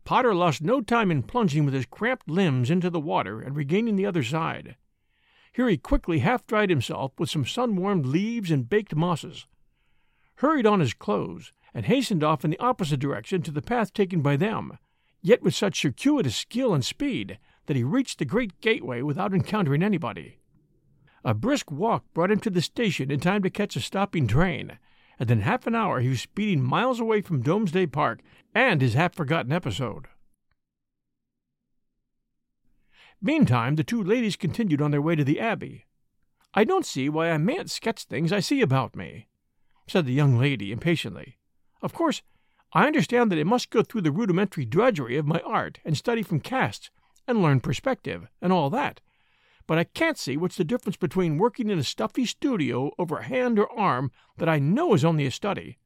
Potter 0.04 0.34
lost 0.34 0.62
no 0.62 0.80
time 0.80 1.10
in 1.10 1.22
plunging 1.22 1.64
with 1.64 1.74
his 1.74 1.86
cramped 1.86 2.28
limbs 2.28 2.70
into 2.70 2.90
the 2.90 2.98
water 2.98 3.40
and 3.40 3.54
regaining 3.54 3.96
the 3.96 4.06
other 4.06 4.24
side. 4.24 4.76
Here 5.52 5.68
he 5.68 5.76
quickly 5.76 6.20
half 6.20 6.46
dried 6.46 6.70
himself 6.70 7.12
with 7.18 7.30
some 7.30 7.44
sun 7.44 7.76
warmed 7.76 8.06
leaves 8.06 8.50
and 8.50 8.68
baked 8.68 8.94
mosses, 8.94 9.46
hurried 10.36 10.66
on 10.66 10.80
his 10.80 10.94
clothes, 10.94 11.52
and 11.74 11.86
hastened 11.86 12.24
off 12.24 12.44
in 12.44 12.50
the 12.50 12.58
opposite 12.58 13.00
direction 13.00 13.42
to 13.42 13.50
the 13.50 13.62
path 13.62 13.92
taken 13.92 14.22
by 14.22 14.36
them, 14.36 14.78
yet 15.22 15.42
with 15.42 15.54
such 15.54 15.80
circuitous 15.80 16.36
skill 16.36 16.74
and 16.74 16.84
speed 16.84 17.38
that 17.66 17.76
he 17.76 17.84
reached 17.84 18.18
the 18.18 18.24
great 18.24 18.60
gateway 18.60 19.02
without 19.02 19.32
encountering 19.32 19.82
anybody. 19.82 20.38
A 21.24 21.34
brisk 21.34 21.70
walk 21.70 22.04
brought 22.14 22.30
him 22.30 22.40
to 22.40 22.50
the 22.50 22.62
station 22.62 23.10
in 23.10 23.20
time 23.20 23.42
to 23.42 23.50
catch 23.50 23.76
a 23.76 23.80
stopping 23.80 24.26
train, 24.26 24.78
and 25.18 25.30
in 25.30 25.42
half 25.42 25.66
an 25.66 25.74
hour 25.74 26.00
he 26.00 26.08
was 26.08 26.22
speeding 26.22 26.62
miles 26.62 26.98
away 26.98 27.20
from 27.20 27.42
Domesday 27.42 27.86
Park 27.86 28.20
and 28.54 28.80
his 28.80 28.94
half 28.94 29.14
forgotten 29.14 29.52
episode. 29.52 30.06
Meantime, 33.22 33.76
the 33.76 33.84
two 33.84 34.02
ladies 34.02 34.34
continued 34.34 34.80
on 34.80 34.90
their 34.90 35.02
way 35.02 35.14
to 35.14 35.24
the 35.24 35.38
Abbey. 35.38 35.84
I 36.54 36.64
don't 36.64 36.86
see 36.86 37.10
why 37.10 37.30
I 37.30 37.36
mayn't 37.36 37.70
sketch 37.70 38.04
things 38.04 38.32
I 38.32 38.40
see 38.40 38.62
about 38.62 38.96
me, 38.96 39.28
said 39.86 40.06
the 40.06 40.12
young 40.12 40.38
lady 40.38 40.72
impatiently. 40.72 41.36
Of 41.82 41.92
course, 41.92 42.22
I 42.72 42.86
understand 42.86 43.32
that 43.32 43.38
it 43.38 43.46
must 43.46 43.70
go 43.70 43.82
through 43.82 44.02
the 44.02 44.12
rudimentary 44.12 44.64
drudgery 44.64 45.16
of 45.16 45.26
my 45.26 45.40
art 45.40 45.80
and 45.84 45.96
study 45.96 46.22
from 46.22 46.40
casts 46.40 46.90
and 47.26 47.42
learn 47.42 47.60
perspective 47.60 48.28
and 48.40 48.52
all 48.52 48.70
that, 48.70 49.00
but 49.66 49.78
I 49.78 49.84
can't 49.84 50.18
see 50.18 50.36
what's 50.36 50.56
the 50.56 50.64
difference 50.64 50.96
between 50.96 51.38
working 51.38 51.70
in 51.70 51.78
a 51.78 51.84
stuffy 51.84 52.26
studio 52.26 52.92
over 52.98 53.18
a 53.18 53.24
hand 53.24 53.58
or 53.58 53.70
arm 53.70 54.10
that 54.36 54.48
I 54.48 54.58
know 54.58 54.94
is 54.94 55.04
only 55.04 55.26
a 55.26 55.30
study, 55.30 55.78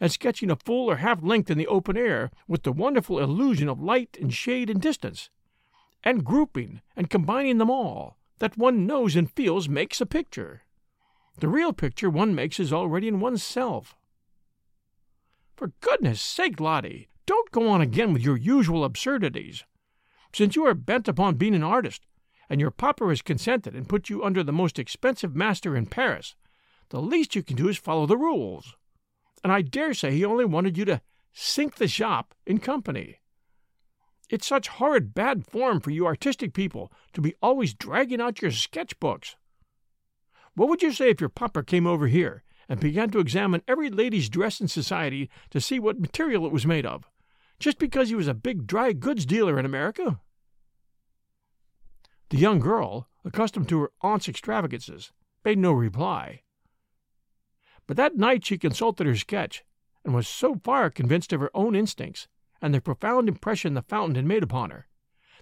and 0.00 0.10
sketching 0.10 0.50
a 0.50 0.56
full 0.56 0.90
or 0.90 0.96
half 0.96 1.22
length 1.22 1.50
in 1.50 1.58
the 1.58 1.66
open 1.66 1.96
air 1.96 2.30
with 2.48 2.62
the 2.62 2.72
wonderful 2.72 3.18
illusion 3.18 3.68
of 3.68 3.82
light 3.82 4.16
and 4.20 4.32
shade 4.32 4.70
and 4.70 4.80
distance, 4.80 5.30
and 6.02 6.24
grouping 6.24 6.80
and 6.96 7.10
combining 7.10 7.58
them 7.58 7.70
all, 7.70 8.16
that 8.38 8.56
one 8.56 8.86
knows 8.86 9.16
and 9.16 9.30
feels 9.32 9.68
makes 9.68 10.00
a 10.00 10.06
picture. 10.06 10.62
The 11.38 11.48
real 11.48 11.72
picture 11.72 12.08
one 12.08 12.34
makes 12.34 12.58
is 12.58 12.72
already 12.72 13.08
in 13.08 13.20
one's 13.20 13.42
self. 13.42 13.96
For 15.56 15.72
goodness 15.80 16.20
sake, 16.20 16.60
Lottie, 16.60 17.08
don't 17.24 17.50
go 17.50 17.68
on 17.68 17.80
again 17.80 18.12
with 18.12 18.22
your 18.22 18.36
usual 18.36 18.84
absurdities. 18.84 19.64
Since 20.34 20.54
you 20.54 20.66
are 20.66 20.74
bent 20.74 21.08
upon 21.08 21.36
being 21.36 21.54
an 21.54 21.62
artist, 21.62 22.02
and 22.50 22.60
your 22.60 22.70
papa 22.70 23.08
has 23.08 23.22
consented 23.22 23.74
and 23.74 23.88
put 23.88 24.10
you 24.10 24.22
under 24.22 24.44
the 24.44 24.52
most 24.52 24.78
expensive 24.78 25.34
master 25.34 25.74
in 25.74 25.86
Paris, 25.86 26.34
the 26.90 27.00
least 27.00 27.34
you 27.34 27.42
can 27.42 27.56
do 27.56 27.68
is 27.68 27.78
follow 27.78 28.06
the 28.06 28.18
rules. 28.18 28.76
And 29.42 29.52
I 29.52 29.62
dare 29.62 29.94
say 29.94 30.12
he 30.12 30.24
only 30.24 30.44
wanted 30.44 30.76
you 30.76 30.84
to 30.84 31.00
sink 31.32 31.76
the 31.76 31.88
shop 31.88 32.34
in 32.46 32.58
company. 32.58 33.20
It's 34.28 34.46
such 34.46 34.68
horrid 34.68 35.14
bad 35.14 35.46
form 35.46 35.80
for 35.80 35.90
you 35.90 36.06
artistic 36.06 36.52
people 36.52 36.92
to 37.14 37.20
be 37.20 37.34
always 37.40 37.74
dragging 37.74 38.20
out 38.20 38.42
your 38.42 38.50
sketch 38.50 38.98
books. 39.00 39.36
What 40.54 40.68
would 40.68 40.82
you 40.82 40.92
say 40.92 41.10
if 41.10 41.20
your 41.20 41.30
papa 41.30 41.62
came 41.62 41.86
over 41.86 42.08
here 42.08 42.42
and 42.68 42.80
began 42.80 43.10
to 43.10 43.18
examine 43.18 43.62
every 43.68 43.90
lady's 43.90 44.28
dress 44.28 44.60
in 44.60 44.68
society 44.68 45.30
to 45.50 45.60
see 45.60 45.78
what 45.78 46.00
material 46.00 46.46
it 46.46 46.52
was 46.52 46.66
made 46.66 46.86
of, 46.86 47.08
just 47.58 47.78
because 47.78 48.08
he 48.08 48.14
was 48.14 48.28
a 48.28 48.34
big 48.34 48.66
dry 48.66 48.92
goods 48.92 49.24
dealer 49.24 49.58
in 49.58 49.64
America? 49.64 50.20
The 52.30 52.38
young 52.38 52.58
girl, 52.58 53.08
accustomed 53.24 53.68
to 53.68 53.80
her 53.82 53.92
aunt's 54.02 54.28
extravagances, 54.28 55.12
made 55.44 55.58
no 55.58 55.72
reply. 55.72 56.42
But 57.86 57.96
that 57.96 58.16
night 58.16 58.44
she 58.44 58.58
consulted 58.58 59.06
her 59.06 59.16
sketch, 59.16 59.64
and 60.04 60.14
was 60.14 60.26
so 60.26 60.56
far 60.64 60.90
convinced 60.90 61.32
of 61.32 61.40
her 61.40 61.50
own 61.54 61.76
instincts 61.76 62.26
and 62.60 62.74
the 62.74 62.80
profound 62.80 63.28
impression 63.28 63.74
the 63.74 63.82
fountain 63.82 64.16
had 64.16 64.24
made 64.24 64.42
upon 64.42 64.70
her, 64.70 64.88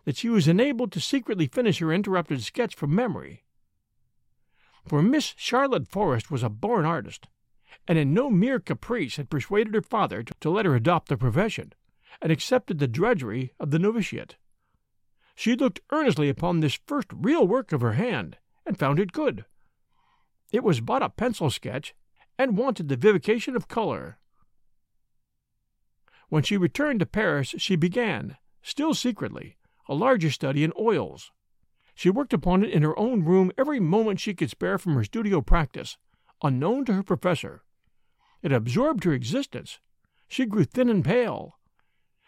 that 0.04 0.16
she 0.16 0.28
was 0.28 0.48
enabled 0.48 0.92
to 0.92 1.00
secretly 1.00 1.46
finish 1.46 1.78
her 1.78 1.92
interrupted 1.92 2.42
sketch 2.42 2.74
from 2.74 2.94
memory. 2.94 3.43
For 4.86 5.02
Miss 5.02 5.34
Charlotte 5.36 5.88
Forrest 5.88 6.30
was 6.30 6.42
a 6.42 6.50
born 6.50 6.84
artist, 6.84 7.26
and 7.88 7.98
in 7.98 8.12
no 8.12 8.30
mere 8.30 8.60
caprice 8.60 9.16
had 9.16 9.30
persuaded 9.30 9.74
her 9.74 9.82
father 9.82 10.22
to 10.22 10.50
let 10.50 10.66
her 10.66 10.74
adopt 10.74 11.08
the 11.08 11.16
profession, 11.16 11.72
and 12.20 12.30
accepted 12.30 12.78
the 12.78 12.88
drudgery 12.88 13.52
of 13.58 13.70
the 13.70 13.78
novitiate. 13.78 14.36
She 15.34 15.56
looked 15.56 15.80
earnestly 15.90 16.28
upon 16.28 16.60
this 16.60 16.78
first 16.86 17.08
real 17.12 17.46
work 17.46 17.72
of 17.72 17.80
her 17.80 17.94
hand, 17.94 18.36
and 18.66 18.78
found 18.78 19.00
it 19.00 19.12
good. 19.12 19.44
It 20.52 20.62
was 20.62 20.80
but 20.80 21.02
a 21.02 21.08
pencil 21.08 21.50
sketch, 21.50 21.94
and 22.38 22.58
wanted 22.58 22.88
the 22.88 22.96
vivification 22.96 23.56
of 23.56 23.68
color. 23.68 24.18
When 26.28 26.42
she 26.42 26.56
returned 26.56 27.00
to 27.00 27.06
Paris, 27.06 27.54
she 27.58 27.76
began, 27.76 28.36
still 28.62 28.94
secretly, 28.94 29.56
a 29.88 29.94
larger 29.94 30.30
study 30.30 30.62
in 30.62 30.72
oils. 30.78 31.32
She 31.94 32.10
worked 32.10 32.32
upon 32.32 32.64
it 32.64 32.70
in 32.70 32.82
her 32.82 32.98
own 32.98 33.24
room 33.24 33.52
every 33.56 33.78
moment 33.78 34.18
she 34.18 34.34
could 34.34 34.50
spare 34.50 34.78
from 34.78 34.94
her 34.94 35.04
studio 35.04 35.40
practice, 35.40 35.96
unknown 36.42 36.84
to 36.86 36.92
her 36.92 37.04
professor. 37.04 37.62
It 38.42 38.52
absorbed 38.52 39.04
her 39.04 39.12
existence. 39.12 39.78
She 40.26 40.44
grew 40.44 40.64
thin 40.64 40.88
and 40.88 41.04
pale. 41.04 41.58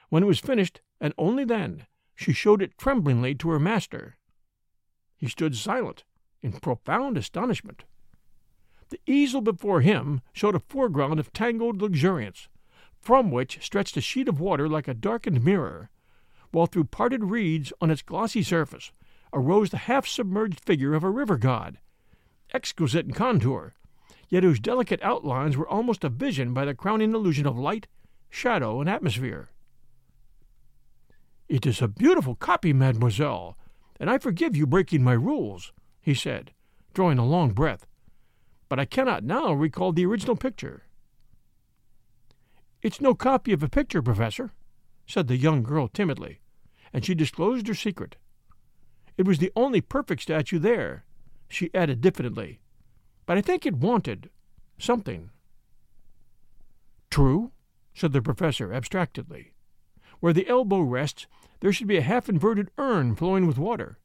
When 0.09 0.23
it 0.23 0.27
was 0.27 0.39
finished, 0.39 0.81
and 1.01 1.13
only 1.19 1.45
then, 1.45 1.87
she 2.15 2.33
showed 2.33 2.63
it 2.63 2.79
tremblingly 2.79 3.35
to 3.35 3.51
her 3.51 3.59
master. 3.59 4.17
He 5.17 5.27
stood 5.29 5.57
silent, 5.57 6.05
in 6.43 6.53
profound 6.53 7.19
astonishment. 7.19 7.85
The 8.91 9.01
easel 9.05 9.41
before 9.41 9.81
him 9.81 10.21
showed 10.33 10.55
a 10.55 10.61
foreground 10.61 11.19
of 11.19 11.33
tangled 11.33 11.83
luxuriance, 11.83 12.49
from 13.01 13.33
which 13.33 13.65
stretched 13.65 13.97
a 13.97 14.01
sheet 14.01 14.29
of 14.29 14.39
water 14.39 14.69
like 14.69 14.87
a 14.87 14.95
darkened 14.95 15.45
mirror, 15.45 15.91
while 16.53 16.67
through 16.67 16.85
parted 16.85 17.25
reeds 17.25 17.73
on 17.81 17.91
its 17.91 18.03
glossy 18.03 18.45
surface 18.45 18.93
arose 19.37 19.71
the 19.71 19.77
half 19.77 20.07
submerged 20.07 20.59
figure 20.59 20.95
of 20.95 21.05
a 21.05 21.11
river 21.11 21.37
god, 21.37 21.79
exquisite 22.55 23.05
in 23.05 23.13
contour, 23.13 23.75
yet 24.31 24.43
whose 24.43 24.59
delicate 24.59 25.01
outlines 25.03 25.57
were 25.57 25.69
almost 25.69 26.03
a 26.03 26.09
vision 26.09 26.55
by 26.55 26.65
the 26.65 26.75
crowning 26.75 27.15
illusion 27.15 27.47
of 27.47 27.57
light, 27.57 27.87
shadow, 28.31 28.81
and 28.81 28.89
atmosphere. 28.89 29.51
It 31.49 31.67
is 31.67 31.83
a 31.83 31.87
beautiful 31.87 32.35
copy, 32.35 32.73
mademoiselle, 32.73 33.59
and 34.01 34.09
I 34.09 34.19
forgive 34.19 34.57
you 34.57 34.67
breaking 34.67 35.05
my 35.05 35.13
rules, 35.13 35.73
he 36.01 36.15
said, 36.15 36.53
drawing 36.95 37.19
a 37.19 37.25
long 37.25 37.51
breath. 37.51 37.87
But 38.69 38.81
I 38.81 38.85
cannot 38.87 39.23
now 39.23 39.53
recall 39.53 39.93
the 39.93 40.07
original 40.07 40.35
picture. 40.35 40.85
It's 42.83 43.01
no 43.01 43.15
copy 43.15 43.53
of 43.53 43.63
a 43.63 43.69
picture, 43.69 44.03
Professor, 44.03 44.53
said 45.07 45.29
the 45.29 45.37
young 45.37 45.63
girl 45.63 45.89
timidly, 45.89 46.41
and 46.93 47.05
she 47.05 47.15
disclosed 47.15 47.69
her 47.69 47.75
secret. 47.75 48.17
It 49.17 49.27
was 49.27 49.39
the 49.39 49.53
only 49.57 49.81
perfect 49.81 50.23
statue 50.23 50.59
there, 50.59 51.05
she 51.49 51.75
added 51.75 52.01
diffidently, 52.01 52.61
but 53.25 53.39
I 53.39 53.41
think 53.41 53.65
it 53.65 53.77
wanted 53.77 54.31
something. 54.79 55.31
True, 57.11 57.53
said 57.95 58.13
the 58.13 58.21
professor 58.21 58.75
abstractedly. 58.75 59.55
Where 60.21 60.33
the 60.33 60.49
elbow 60.49 60.81
rests, 60.81 61.27
there 61.61 61.73
should 61.73 61.87
be 61.87 61.97
a 61.97 62.03
half 62.03 62.29
inverted 62.29 62.71
urn 62.77 63.15
flowing 63.15 63.47
with 63.47 63.59
water. 63.59 63.99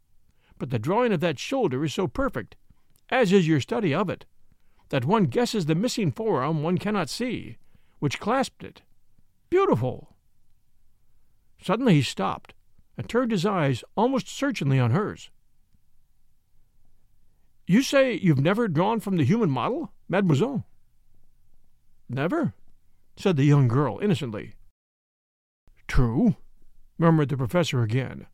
But 0.58 0.70
the 0.70 0.80
drawing 0.80 1.12
of 1.12 1.20
that 1.22 1.40
shoulder 1.40 1.84
is 1.84 1.94
so 1.94 2.08
perfect, 2.08 2.56
as 3.10 3.34
is 3.34 3.48
your 3.48 3.60
study 3.60 3.94
of 3.94 4.10
it, 4.10 4.26
that 4.90 5.06
one 5.06 5.26
guesses 5.26 5.66
the 5.66 5.76
missing 5.76 6.12
forearm 6.12 6.64
one 6.64 6.78
cannot 6.78 7.10
see, 7.10 7.58
which 8.00 8.20
clasped 8.20 8.64
it. 8.64 8.82
Beautiful! 9.50 10.16
Suddenly 11.62 11.96
he 11.96 12.02
stopped 12.02 12.54
and 13.02 13.10
turned 13.10 13.32
his 13.32 13.48
eyes 13.48 13.84
almost 13.98 14.28
searchingly 14.28 14.78
on 14.80 14.92
hers. 14.92 15.32
You 17.66 17.82
say 17.82 18.14
you've 18.14 18.40
never 18.40 18.68
drawn 18.68 19.00
from 19.00 19.18
the 19.18 19.24
human 19.24 19.50
model, 19.50 19.92
mademoiselle? 20.08 20.68
Never, 22.08 22.54
said 23.16 23.38
the 23.38 23.44
young 23.44 23.68
girl 23.68 23.98
innocently. 23.98 24.54
True, 25.88 26.36
murmured 27.00 27.30
the 27.30 27.38
professor 27.38 27.82
again. 27.82 28.28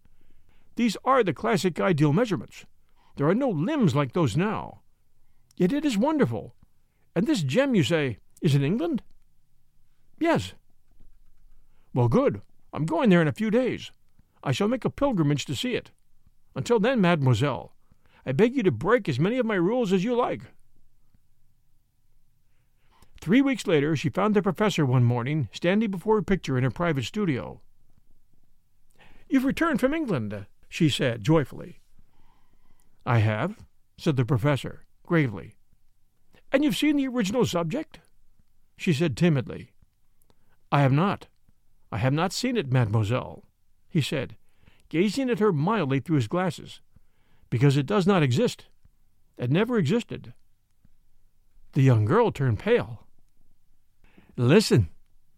These 0.75 0.97
are 1.06 1.23
the 1.23 1.34
classic 1.34 1.80
ideal 1.80 2.12
measurements. 2.12 2.65
There 3.15 3.30
are 3.30 3.34
no 3.34 3.49
limbs 3.49 3.95
like 3.95 4.12
those 4.12 4.36
now. 4.36 4.82
Yet 5.56 5.71
it 5.71 5.86
is 5.86 5.97
wonderful. 5.97 6.56
And 7.15 7.25
this 7.25 7.41
gem, 7.41 7.73
you 7.73 7.84
say, 7.84 8.17
is 8.41 8.53
in 8.53 8.65
England? 8.65 9.01
Yes. 10.19 10.56
Well, 11.93 12.10
good. 12.10 12.41
I'm 12.73 12.86
going 12.86 13.10
there 13.10 13.21
in 13.21 13.30
a 13.30 13.32
few 13.32 13.49
days. 13.49 13.91
I 14.43 14.52
shall 14.52 14.67
make 14.67 14.86
a 14.86 14.89
pilgrimage 14.89 15.45
to 15.45 15.56
see 15.56 15.76
it. 15.76 15.91
Until 16.56 16.80
then, 16.80 17.02
mademoiselle, 17.02 17.73
I 18.26 18.32
beg 18.32 18.56
you 18.56 18.63
to 18.63 18.71
break 18.71 19.08
as 19.08 19.19
many 19.19 19.38
of 19.38 19.45
my 19.45 19.56
rules 19.56 19.93
as 19.93 20.04
you 20.04 20.15
like. 20.15 20.41
Three 23.19 23.41
weeks 23.41 23.67
later, 23.67 23.95
she 23.95 24.10
found 24.10 24.36
the 24.36 24.41
professor 24.41 24.86
one 24.86 25.04
morning 25.04 25.50
standing 25.52 25.91
before 25.91 26.17
a 26.17 26.23
picture 26.23 26.58
in 26.58 26.63
her 26.63 26.71
private 26.71 27.06
studio. 27.06 27.62
You've 29.30 29.45
returned 29.45 29.80
from 29.80 29.93
England, 29.93 30.45
she 30.69 30.89
said 30.89 31.23
joyfully. 31.23 31.80
I 33.06 33.19
have, 33.19 33.56
said 33.97 34.15
the 34.17 34.26
professor 34.26 34.86
gravely. 35.06 35.56
And 36.52 36.63
you've 36.63 36.78
seen 36.78 36.97
the 36.97 37.08
original 37.08 37.45
subject? 37.45 38.00
She 38.78 38.93
said 38.93 39.17
timidly. 39.17 39.71
I 40.71 40.82
have 40.82 40.91
not. 40.91 41.28
I 41.91 41.97
have 41.97 42.13
not 42.13 42.34
seen 42.34 42.58
it, 42.58 42.71
mademoiselle, 42.71 43.43
he 43.97 44.01
said, 44.01 44.36
gazing 44.89 45.27
at 45.27 45.39
her 45.39 45.51
mildly 45.51 45.99
through 45.99 46.17
his 46.17 46.27
glasses, 46.27 46.81
because 47.49 47.75
it 47.75 47.88
does 47.88 48.05
not 48.05 48.21
exist. 48.21 48.67
It 49.39 49.49
never 49.49 49.79
existed. 49.79 50.36
The 51.73 51.81
young 51.81 52.05
girl 52.05 52.31
turned 52.31 52.60
pale. 52.60 53.07
Listen, 54.36 54.89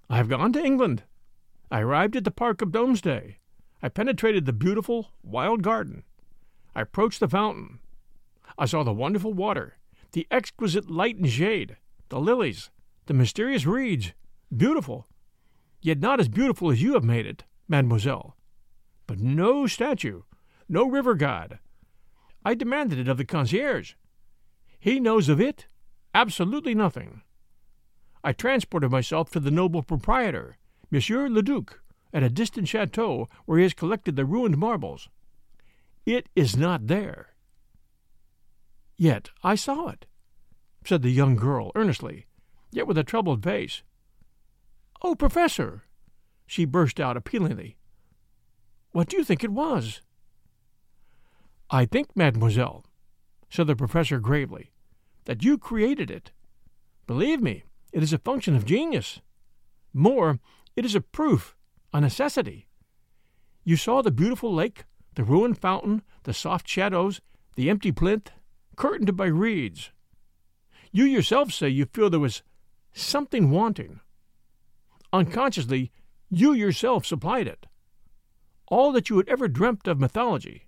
I 0.10 0.18
have 0.18 0.28
gone 0.28 0.52
to 0.52 0.62
England. 0.62 1.04
I 1.72 1.80
arrived 1.80 2.18
at 2.18 2.26
the 2.26 2.32
Park 2.32 2.62
of 2.62 2.74
Domesday. 2.74 3.38
I 3.82 3.88
penetrated 3.88 4.46
the 4.46 4.52
beautiful, 4.52 5.12
wild 5.24 5.62
garden. 5.62 6.04
I 6.76 6.82
approached 6.82 7.22
the 7.22 7.30
fountain. 7.30 7.80
I 8.58 8.66
saw 8.66 8.84
the 8.84 8.92
wonderful 8.92 9.32
water, 9.32 9.78
the 10.12 10.28
exquisite 10.30 10.92
light 10.92 11.16
and 11.16 11.30
shade, 11.30 11.78
the 12.10 12.20
lilies, 12.20 12.72
the 13.06 13.14
mysterious 13.14 13.66
reeds. 13.66 14.12
Beautiful, 14.54 15.08
yet 15.82 16.00
not 16.00 16.20
as 16.20 16.28
beautiful 16.28 16.72
as 16.72 16.82
you 16.82 16.96
have 16.96 17.06
made 17.06 17.26
it, 17.26 17.46
mademoiselle. 17.70 18.36
But 19.10 19.22
no 19.22 19.66
statue, 19.66 20.22
no 20.70 20.88
river 20.88 21.16
god. 21.16 21.58
I 22.46 22.54
demanded 22.54 23.00
it 23.00 23.08
of 23.08 23.18
the 23.18 23.26
concierge. 23.26 23.96
He 24.80 25.00
knows 25.00 25.30
of 25.30 25.42
it 25.42 25.66
absolutely 26.14 26.76
nothing. 26.76 27.24
I 28.24 28.34
transported 28.34 28.92
myself 28.92 29.32
to 29.32 29.40
the 29.40 29.50
noble 29.50 29.82
proprietor, 29.82 30.58
Monsieur 30.92 31.28
le 31.28 31.42
Duc, 31.42 31.82
at 32.14 32.22
a 32.22 32.30
distant 32.30 32.68
chateau 32.68 33.28
where 33.46 33.58
he 33.58 33.64
has 33.64 33.74
collected 33.74 34.16
the 34.16 34.26
ruined 34.26 34.60
marbles. 34.60 35.10
It 36.06 36.30
is 36.36 36.56
not 36.56 36.86
there. 36.86 37.34
Yet 38.96 39.32
I 39.44 39.56
saw 39.56 39.88
it, 39.88 40.06
said 40.86 41.02
the 41.02 41.10
young 41.10 41.36
girl 41.36 41.72
earnestly, 41.74 42.28
yet 42.70 42.86
with 42.86 43.00
a 43.00 43.04
troubled 43.04 43.44
face. 43.44 43.82
Oh, 45.02 45.16
Professor! 45.16 45.86
she 46.46 46.64
burst 46.64 47.00
out 47.00 47.18
appealingly. 47.18 47.79
What 48.92 49.08
do 49.08 49.18
you 49.18 49.24
think 49.24 49.44
it 49.44 49.52
was? 49.52 50.02
I 51.70 51.86
think, 51.86 52.16
mademoiselle, 52.16 52.86
said 53.50 53.68
the 53.68 53.76
professor 53.76 54.20
gravely, 54.20 54.72
that 55.26 55.44
you 55.44 55.58
created 55.58 56.10
it. 56.10 56.32
Believe 57.06 57.42
me, 57.42 57.64
it 57.94 58.02
is 58.02 58.14
a 58.14 58.18
function 58.18 58.56
of 58.56 58.66
genius. 58.66 59.22
More, 59.94 60.40
it 60.76 60.86
is 60.86 60.96
a 60.96 61.02
proof, 61.02 61.56
a 61.94 62.02
necessity. 62.02 62.68
You 63.64 63.76
saw 63.76 64.02
the 64.02 64.12
beautiful 64.12 64.54
lake, 64.54 64.86
the 65.16 65.24
ruined 65.24 65.60
fountain, 65.60 66.02
the 66.24 66.34
soft 66.34 66.68
shadows, 66.68 67.22
the 67.56 67.70
empty 67.70 67.92
plinth, 67.92 68.32
curtained 68.76 69.16
by 69.16 69.26
reeds. 69.26 69.92
You 70.92 71.04
yourself 71.04 71.52
say 71.52 71.70
you 71.70 71.86
feel 71.86 72.10
there 72.10 72.20
was 72.20 72.42
something 72.94 73.52
wanting. 73.52 74.00
Unconsciously, 75.14 75.92
you 76.30 76.54
yourself 76.54 77.06
supplied 77.06 77.48
it. 77.48 77.68
All 78.70 78.92
that 78.92 79.10
you 79.10 79.18
had 79.18 79.28
ever 79.28 79.48
dreamt 79.48 79.88
of 79.88 80.00
mythology, 80.00 80.66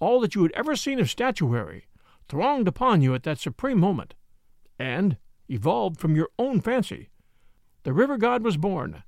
all 0.00 0.20
that 0.20 0.34
you 0.34 0.42
had 0.42 0.52
ever 0.52 0.74
seen 0.76 0.98
of 0.98 1.10
statuary, 1.10 1.86
thronged 2.28 2.68
upon 2.68 3.02
you 3.02 3.14
at 3.14 3.22
that 3.24 3.38
supreme 3.38 3.78
moment, 3.78 4.14
and, 4.78 5.18
evolved 5.48 6.00
from 6.00 6.16
your 6.16 6.30
own 6.38 6.60
fancy. 6.60 7.10
The 7.82 7.92
river 7.92 8.16
god 8.16 8.42
was 8.42 8.56
born. 8.56 9.02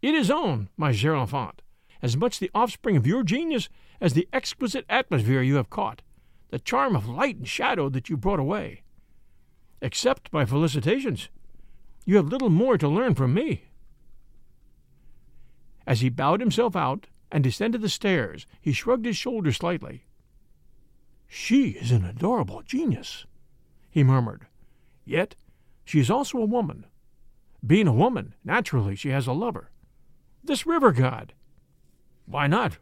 It 0.00 0.14
is 0.14 0.30
own, 0.30 0.68
my 0.76 0.92
cher 0.92 1.16
enfant, 1.16 1.62
as 2.00 2.16
much 2.16 2.38
the 2.38 2.50
offspring 2.54 2.96
of 2.96 3.06
your 3.06 3.22
genius 3.22 3.68
as 4.00 4.14
the 4.14 4.28
exquisite 4.32 4.86
atmosphere 4.88 5.42
you 5.42 5.56
have 5.56 5.70
caught, 5.70 6.02
the 6.50 6.58
charm 6.58 6.94
of 6.94 7.08
light 7.08 7.36
and 7.36 7.48
shadow 7.48 7.88
that 7.88 8.08
you 8.08 8.16
brought 8.16 8.38
away. 8.38 8.82
Accept 9.82 10.32
my 10.32 10.44
felicitations. 10.44 11.28
You 12.06 12.16
have 12.16 12.28
little 12.28 12.50
more 12.50 12.78
to 12.78 12.88
learn 12.88 13.14
from 13.14 13.34
me. 13.34 13.64
As 15.86 16.00
he 16.00 16.08
bowed 16.08 16.40
himself 16.40 16.76
out 16.76 17.08
and 17.30 17.44
descended 17.44 17.80
the 17.80 17.88
stairs, 17.88 18.46
he 18.60 18.72
shrugged 18.72 19.06
his 19.06 19.16
shoulders 19.16 19.56
slightly. 19.56 20.04
She 21.26 21.70
is 21.70 21.92
an 21.92 22.04
adorable 22.04 22.62
genius, 22.62 23.26
he 23.90 24.02
murmured. 24.02 24.46
Yet 25.04 25.36
she 25.84 26.00
is 26.00 26.10
also 26.10 26.38
a 26.38 26.44
woman. 26.44 26.86
Being 27.66 27.86
a 27.86 27.92
woman, 27.92 28.34
naturally 28.44 28.96
she 28.96 29.10
has 29.10 29.26
a 29.26 29.32
lover. 29.32 29.70
This 30.42 30.66
river 30.66 30.92
god. 30.92 31.34
Why 32.26 32.46
not? 32.46 32.78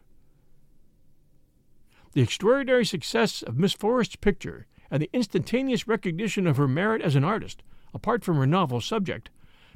The 2.13 2.21
extraordinary 2.21 2.85
success 2.85 3.41
of 3.43 3.57
Miss 3.57 3.73
Forrest's 3.73 4.15
picture 4.15 4.67
and 4.89 5.01
the 5.01 5.09
instantaneous 5.13 5.87
recognition 5.87 6.47
of 6.47 6.57
her 6.57 6.67
merit 6.67 7.01
as 7.01 7.15
an 7.15 7.23
artist, 7.23 7.61
apart 7.93 8.23
from 8.23 8.37
her 8.37 8.47
novel 8.47 8.81
subject, 8.81 9.29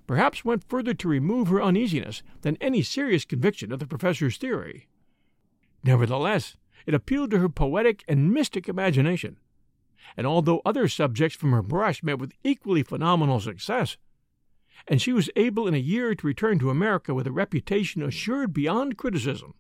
perhaps 0.07 0.43
went 0.43 0.67
further 0.67 0.93
to 0.93 1.07
remove 1.07 1.47
her 1.47 1.61
uneasiness 1.61 2.23
than 2.41 2.57
any 2.59 2.81
serious 2.81 3.25
conviction 3.25 3.71
of 3.71 3.79
the 3.79 3.87
professor's 3.87 4.37
theory. 4.37 4.87
Nevertheless, 5.83 6.57
it 6.85 6.93
appealed 6.93 7.31
to 7.31 7.39
her 7.39 7.49
poetic 7.49 8.03
and 8.07 8.33
mystic 8.33 8.67
imagination, 8.67 9.37
and 10.17 10.27
although 10.27 10.61
other 10.65 10.87
subjects 10.87 11.37
from 11.37 11.51
her 11.51 11.61
brush 11.61 12.03
met 12.03 12.19
with 12.19 12.33
equally 12.43 12.83
phenomenal 12.83 13.39
success, 13.39 13.97
and 14.87 15.01
she 15.01 15.13
was 15.13 15.29
able 15.35 15.67
in 15.67 15.73
a 15.73 15.77
year 15.77 16.13
to 16.13 16.27
return 16.27 16.59
to 16.59 16.69
America 16.69 17.13
with 17.13 17.27
a 17.27 17.31
reputation 17.31 18.01
assured 18.01 18.53
beyond 18.53 18.97
criticism, 18.97 19.53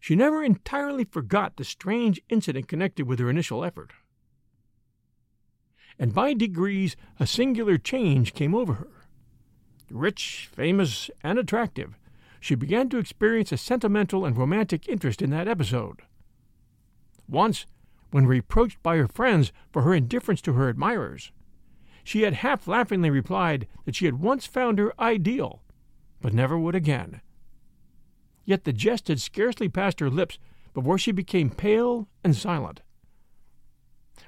she 0.00 0.16
never 0.16 0.42
entirely 0.42 1.04
forgot 1.04 1.56
the 1.56 1.64
strange 1.64 2.20
incident 2.28 2.66
connected 2.66 3.06
with 3.06 3.18
her 3.18 3.30
initial 3.30 3.64
effort. 3.64 3.92
And 5.98 6.14
by 6.14 6.32
degrees 6.32 6.96
a 7.20 7.26
singular 7.26 7.78
change 7.78 8.34
came 8.34 8.54
over 8.54 8.74
her. 8.74 9.01
Rich, 9.92 10.48
famous, 10.52 11.10
and 11.22 11.38
attractive, 11.38 11.98
she 12.40 12.54
began 12.54 12.88
to 12.88 12.98
experience 12.98 13.52
a 13.52 13.56
sentimental 13.56 14.24
and 14.24 14.36
romantic 14.36 14.88
interest 14.88 15.20
in 15.22 15.30
that 15.30 15.46
episode. 15.46 16.00
Once 17.28 17.66
when 18.10 18.26
reproached 18.26 18.82
by 18.82 18.96
her 18.96 19.08
friends 19.08 19.52
for 19.72 19.82
her 19.82 19.94
indifference 19.94 20.40
to 20.42 20.52
her 20.52 20.68
admirers. 20.68 21.32
She 22.04 22.22
had 22.22 22.34
half 22.34 22.68
laughingly 22.68 23.10
replied 23.10 23.66
that 23.84 23.96
she 23.96 24.04
had 24.04 24.20
once 24.20 24.46
found 24.46 24.78
her 24.78 24.92
ideal, 25.00 25.62
but 26.20 26.34
never 26.34 26.58
would 26.58 26.74
again. 26.74 27.20
Yet 28.44 28.64
the 28.64 28.72
jest 28.72 29.08
had 29.08 29.20
scarcely 29.20 29.68
passed 29.68 30.00
her 30.00 30.10
lips 30.10 30.38
before 30.74 30.98
she 30.98 31.12
became 31.12 31.50
pale 31.50 32.08
and 32.24 32.36
silent. 32.36 32.82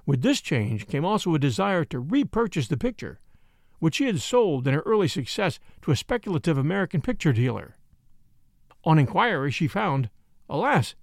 With 0.07 0.23
this 0.23 0.41
change 0.41 0.87
came 0.87 1.05
also 1.05 1.35
a 1.35 1.39
desire 1.39 1.85
to 1.87 1.99
repurchase 1.99 2.69
the 2.69 2.77
picture, 2.77 3.19
which 3.85 3.97
she 3.97 4.07
had 4.07 4.19
sold 4.19 4.67
in 4.67 4.73
her 4.73 4.81
early 4.87 5.07
success 5.07 5.61
to 5.83 5.91
a 5.91 5.97
speculative 5.97 6.57
American 6.57 7.03
picture 7.03 7.35
dealer. 7.35 7.77
On 8.83 8.99
inquiry, 8.99 9.51
she 9.51 9.69
found, 9.69 10.09
alas, 10.49 10.95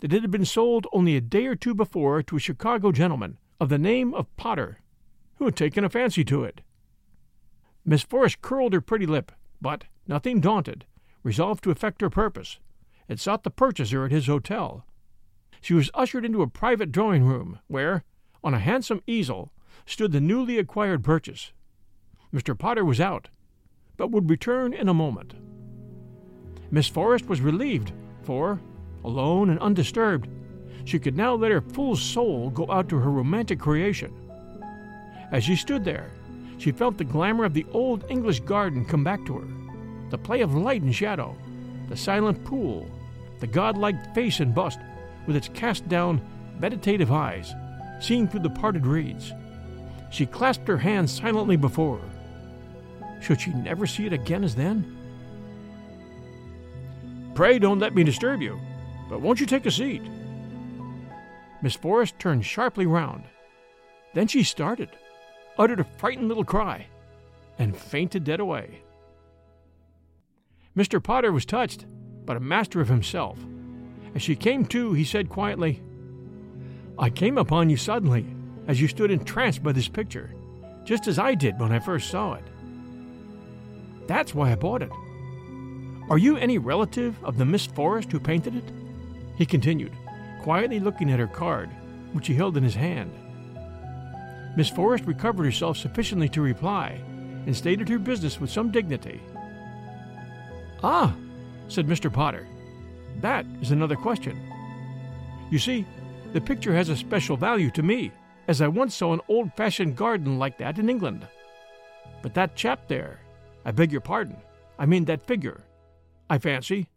that 0.00 0.12
it 0.12 0.20
had 0.20 0.30
been 0.30 0.44
sold 0.44 0.86
only 0.92 1.16
a 1.16 1.22
day 1.22 1.46
or 1.46 1.56
two 1.56 1.74
before 1.74 2.22
to 2.22 2.36
a 2.36 2.38
Chicago 2.38 2.92
gentleman 2.92 3.38
of 3.58 3.70
the 3.70 3.78
name 3.78 4.12
of 4.12 4.36
Potter, 4.36 4.80
who 5.36 5.46
had 5.46 5.56
taken 5.56 5.82
a 5.82 5.88
fancy 5.88 6.22
to 6.22 6.44
it. 6.44 6.60
Miss 7.86 8.02
Forrest 8.02 8.42
curled 8.42 8.74
her 8.74 8.82
pretty 8.82 9.06
lip, 9.06 9.32
but, 9.58 9.84
nothing 10.06 10.40
daunted, 10.40 10.84
resolved 11.22 11.64
to 11.64 11.70
effect 11.70 12.02
her 12.02 12.10
purpose, 12.10 12.58
and 13.08 13.18
sought 13.18 13.44
the 13.44 13.50
purchaser 13.50 14.04
at 14.04 14.12
his 14.12 14.26
hotel. 14.26 14.84
She 15.62 15.72
was 15.72 15.90
ushered 15.94 16.26
into 16.26 16.42
a 16.42 16.46
private 16.46 16.92
drawing 16.92 17.24
room, 17.24 17.60
where, 17.66 18.04
on 18.44 18.52
a 18.52 18.58
handsome 18.58 19.00
easel, 19.06 19.54
stood 19.86 20.12
the 20.12 20.20
newly 20.20 20.58
acquired 20.58 21.02
purchase. 21.02 21.52
Mr. 22.32 22.56
Potter 22.56 22.84
was 22.84 23.00
out, 23.00 23.28
but 23.96 24.10
would 24.10 24.30
return 24.30 24.72
in 24.72 24.88
a 24.88 24.94
moment. 24.94 25.34
Miss 26.70 26.86
Forrest 26.86 27.26
was 27.28 27.40
relieved, 27.40 27.92
for, 28.22 28.60
alone 29.04 29.50
and 29.50 29.58
undisturbed, 29.58 30.28
she 30.84 30.98
could 30.98 31.16
now 31.16 31.34
let 31.34 31.50
her 31.50 31.60
full 31.60 31.96
soul 31.96 32.50
go 32.50 32.70
out 32.70 32.88
to 32.88 32.98
her 32.98 33.10
romantic 33.10 33.58
creation. 33.58 34.12
As 35.32 35.44
she 35.44 35.56
stood 35.56 35.84
there, 35.84 36.10
she 36.58 36.72
felt 36.72 36.98
the 36.98 37.04
glamour 37.04 37.44
of 37.44 37.54
the 37.54 37.66
old 37.72 38.04
English 38.08 38.40
garden 38.40 38.84
come 38.84 39.04
back 39.04 39.24
to 39.26 39.38
her 39.38 39.48
the 40.10 40.18
play 40.18 40.40
of 40.40 40.56
light 40.56 40.82
and 40.82 40.92
shadow, 40.92 41.36
the 41.88 41.96
silent 41.96 42.44
pool, 42.44 42.90
the 43.38 43.46
godlike 43.46 44.12
face 44.12 44.40
and 44.40 44.52
bust 44.52 44.80
with 45.26 45.36
its 45.36 45.48
cast 45.54 45.88
down, 45.88 46.20
meditative 46.58 47.12
eyes, 47.12 47.54
seen 48.00 48.26
through 48.26 48.40
the 48.40 48.50
parted 48.50 48.84
reeds. 48.84 49.32
She 50.10 50.26
clasped 50.26 50.66
her 50.66 50.78
hands 50.78 51.12
silently 51.12 51.56
before 51.56 51.98
her. 51.98 52.19
Should 53.20 53.40
she 53.40 53.52
never 53.52 53.86
see 53.86 54.06
it 54.06 54.12
again 54.12 54.44
as 54.44 54.54
then? 54.54 54.96
Pray 57.34 57.58
don't 57.58 57.78
let 57.78 57.94
me 57.94 58.02
disturb 58.02 58.42
you, 58.42 58.60
but 59.08 59.20
won't 59.20 59.40
you 59.40 59.46
take 59.46 59.66
a 59.66 59.70
seat? 59.70 60.02
Miss 61.62 61.74
Forrest 61.74 62.18
turned 62.18 62.44
sharply 62.44 62.86
round. 62.86 63.24
Then 64.14 64.26
she 64.26 64.42
started, 64.42 64.90
uttered 65.58 65.80
a 65.80 65.86
frightened 65.98 66.28
little 66.28 66.44
cry, 66.44 66.86
and 67.58 67.76
fainted 67.76 68.24
dead 68.24 68.40
away. 68.40 68.82
Mr. 70.76 71.02
Potter 71.02 71.32
was 71.32 71.44
touched, 71.44 71.86
but 72.24 72.36
a 72.36 72.40
master 72.40 72.80
of 72.80 72.88
himself. 72.88 73.38
As 74.14 74.22
she 74.22 74.34
came 74.34 74.64
to, 74.66 74.92
he 74.92 75.04
said 75.04 75.28
quietly, 75.28 75.82
I 76.98 77.10
came 77.10 77.38
upon 77.38 77.70
you 77.70 77.76
suddenly 77.76 78.26
as 78.66 78.80
you 78.80 78.88
stood 78.88 79.10
entranced 79.10 79.62
by 79.62 79.72
this 79.72 79.88
picture, 79.88 80.34
just 80.84 81.06
as 81.06 81.18
I 81.18 81.34
did 81.34 81.58
when 81.58 81.72
I 81.72 81.78
first 81.78 82.10
saw 82.10 82.34
it. 82.34 82.44
That's 84.10 84.34
why 84.34 84.50
I 84.50 84.56
bought 84.56 84.82
it. 84.82 84.90
Are 86.10 86.18
you 86.18 86.36
any 86.36 86.58
relative 86.58 87.14
of 87.22 87.38
the 87.38 87.44
Miss 87.44 87.66
Forrest 87.66 88.10
who 88.10 88.18
painted 88.18 88.56
it? 88.56 88.64
He 89.36 89.46
continued, 89.46 89.92
quietly 90.42 90.80
looking 90.80 91.12
at 91.12 91.20
her 91.20 91.28
card, 91.28 91.70
which 92.12 92.26
he 92.26 92.34
held 92.34 92.56
in 92.56 92.64
his 92.64 92.74
hand. 92.74 93.12
Miss 94.56 94.68
Forrest 94.68 95.04
recovered 95.04 95.44
herself 95.44 95.76
sufficiently 95.76 96.28
to 96.30 96.42
reply, 96.42 97.00
and 97.46 97.56
stated 97.56 97.88
her 97.88 98.00
business 98.00 98.40
with 98.40 98.50
some 98.50 98.72
dignity. 98.72 99.20
Ah, 100.82 101.14
said 101.68 101.86
Mr. 101.86 102.12
Potter, 102.12 102.48
that 103.20 103.46
is 103.62 103.70
another 103.70 103.94
question. 103.94 104.36
You 105.52 105.60
see, 105.60 105.86
the 106.32 106.40
picture 106.40 106.74
has 106.74 106.88
a 106.88 106.96
special 106.96 107.36
value 107.36 107.70
to 107.70 107.82
me, 107.84 108.10
as 108.48 108.60
I 108.60 108.66
once 108.66 108.96
saw 108.96 109.12
an 109.12 109.20
old 109.28 109.54
fashioned 109.54 109.94
garden 109.94 110.36
like 110.36 110.58
that 110.58 110.80
in 110.80 110.90
England. 110.90 111.28
But 112.22 112.34
that 112.34 112.56
chap 112.56 112.88
there, 112.88 113.19
I 113.64 113.70
beg 113.72 113.92
your 113.92 114.00
pardon, 114.00 114.36
I 114.78 114.86
mean 114.86 115.04
that 115.06 115.26
figure, 115.26 115.64
I 116.28 116.38
fancy, 116.38 116.88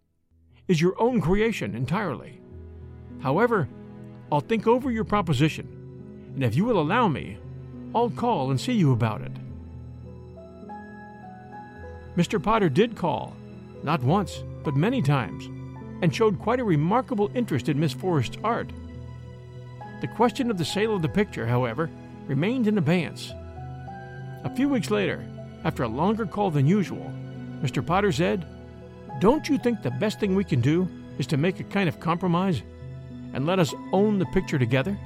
is 0.67 0.79
your 0.81 0.99
own 1.01 1.19
creation 1.19 1.75
entirely. 1.75 2.39
However, 3.19 3.67
I'll 4.31 4.39
think 4.39 4.67
over 4.67 4.89
your 4.89 5.03
proposition, 5.03 5.67
and 6.35 6.43
if 6.43 6.55
you 6.55 6.65
will 6.65 6.79
allow 6.79 7.07
me, 7.07 7.37
I'll 7.93 8.09
call 8.09 8.49
and 8.49 8.59
see 8.59 8.73
you 8.73 8.91
about 8.93 9.21
it. 9.21 9.31
Mr. 12.15 12.41
Potter 12.41 12.69
did 12.69 12.95
call, 12.95 13.35
not 13.83 14.01
once, 14.01 14.43
but 14.63 14.75
many 14.75 15.01
times, 15.01 15.45
and 16.01 16.13
showed 16.13 16.39
quite 16.39 16.59
a 16.59 16.63
remarkable 16.63 17.31
interest 17.35 17.69
in 17.69 17.79
Miss 17.79 17.93
Forrest's 17.93 18.37
art. 18.43 18.69
The 20.01 20.07
question 20.07 20.49
of 20.51 20.57
the 20.57 20.65
sale 20.65 20.95
of 20.95 21.01
the 21.01 21.09
picture, 21.09 21.45
however, 21.45 21.89
remained 22.27 22.67
in 22.67 22.77
abeyance. 22.77 23.33
A 24.43 24.55
few 24.55 24.69
weeks 24.69 24.91
later, 24.91 25.25
after 25.63 25.83
a 25.83 25.87
longer 25.87 26.25
call 26.25 26.51
than 26.51 26.67
usual, 26.67 27.11
Mr. 27.61 27.85
Potter 27.85 28.11
said, 28.11 28.45
don't 29.19 29.47
you 29.47 29.57
think 29.57 29.81
the 29.81 29.91
best 29.91 30.19
thing 30.19 30.35
we 30.35 30.43
can 30.43 30.59
do 30.59 30.87
is 31.17 31.27
to 31.27 31.37
make 31.37 31.59
a 31.59 31.63
kind 31.63 31.87
of 31.87 31.99
compromise 31.99 32.61
and 33.33 33.45
let 33.45 33.59
us 33.59 33.73
own 33.91 34.19
the 34.19 34.25
picture 34.27 34.59
together? 34.59 34.97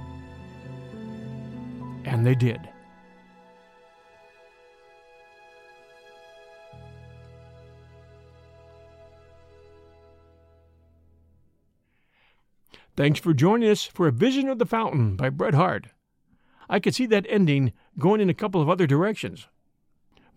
And 2.05 2.25
they 2.25 2.35
did. 2.35 2.59
Thanks 12.95 13.19
for 13.19 13.31
joining 13.31 13.69
us 13.69 13.83
for 13.83 14.07
A 14.07 14.11
Vision 14.11 14.49
of 14.49 14.57
the 14.57 14.65
Fountain 14.65 15.15
by 15.15 15.29
Bret 15.29 15.53
Harte. 15.53 15.89
I 16.67 16.79
could 16.79 16.95
see 16.95 17.05
that 17.05 17.27
ending 17.29 17.73
going 17.99 18.21
in 18.21 18.29
a 18.29 18.33
couple 18.33 18.59
of 18.59 18.69
other 18.69 18.87
directions. 18.87 19.47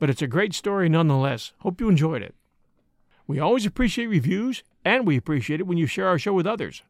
But 0.01 0.11
it's 0.11 0.23
a 0.23 0.27
great 0.27 0.55
story 0.55 0.89
nonetheless. 0.89 1.53
Hope 1.59 1.81
you 1.81 1.89
enjoyed 1.89 2.23
it. 2.23 2.35
We 3.27 3.39
always 3.39 3.67
appreciate 3.67 4.07
reviews, 4.07 4.65
and 4.83 5.07
we 5.07 5.17
appreciate 5.17 5.61
it 5.61 5.67
when 5.67 5.79
you 5.79 5.87
share 5.87 6.09
our 6.09 6.19
show 6.19 6.33
with 6.33 6.47
others. 6.47 6.83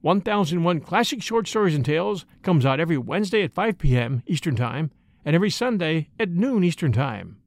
1001 0.00 0.80
Classic 0.80 1.20
Short 1.20 1.48
Stories 1.48 1.74
and 1.74 1.84
Tales 1.84 2.24
comes 2.42 2.64
out 2.64 2.78
every 2.78 2.96
Wednesday 2.96 3.42
at 3.42 3.52
5 3.52 3.76
p.m. 3.76 4.22
Eastern 4.26 4.54
Time 4.54 4.92
and 5.24 5.34
every 5.34 5.50
Sunday 5.50 6.08
at 6.18 6.30
noon 6.30 6.62
Eastern 6.62 6.92
Time. 6.92 7.38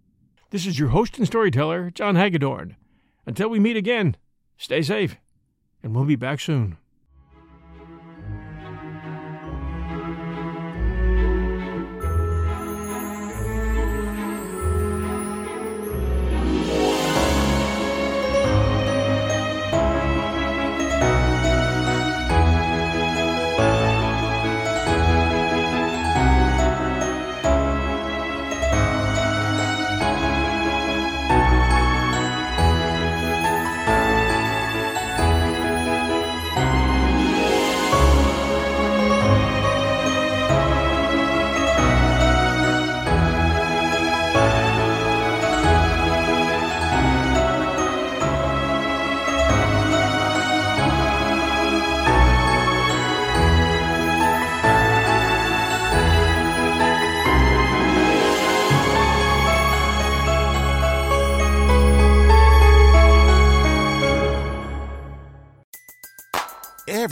This 0.49 0.67
is 0.67 0.77
your 0.77 0.89
host 0.89 1.17
and 1.17 1.25
storyteller, 1.25 1.89
John 1.89 2.17
Hagedorn. 2.17 2.75
Until 3.25 3.47
we 3.47 3.60
meet 3.60 3.77
again, 3.77 4.17
stay 4.58 4.82
safe, 4.82 5.15
and 5.82 5.95
we'll 5.95 6.04
be 6.04 6.17
back 6.17 6.41
soon. 6.41 6.77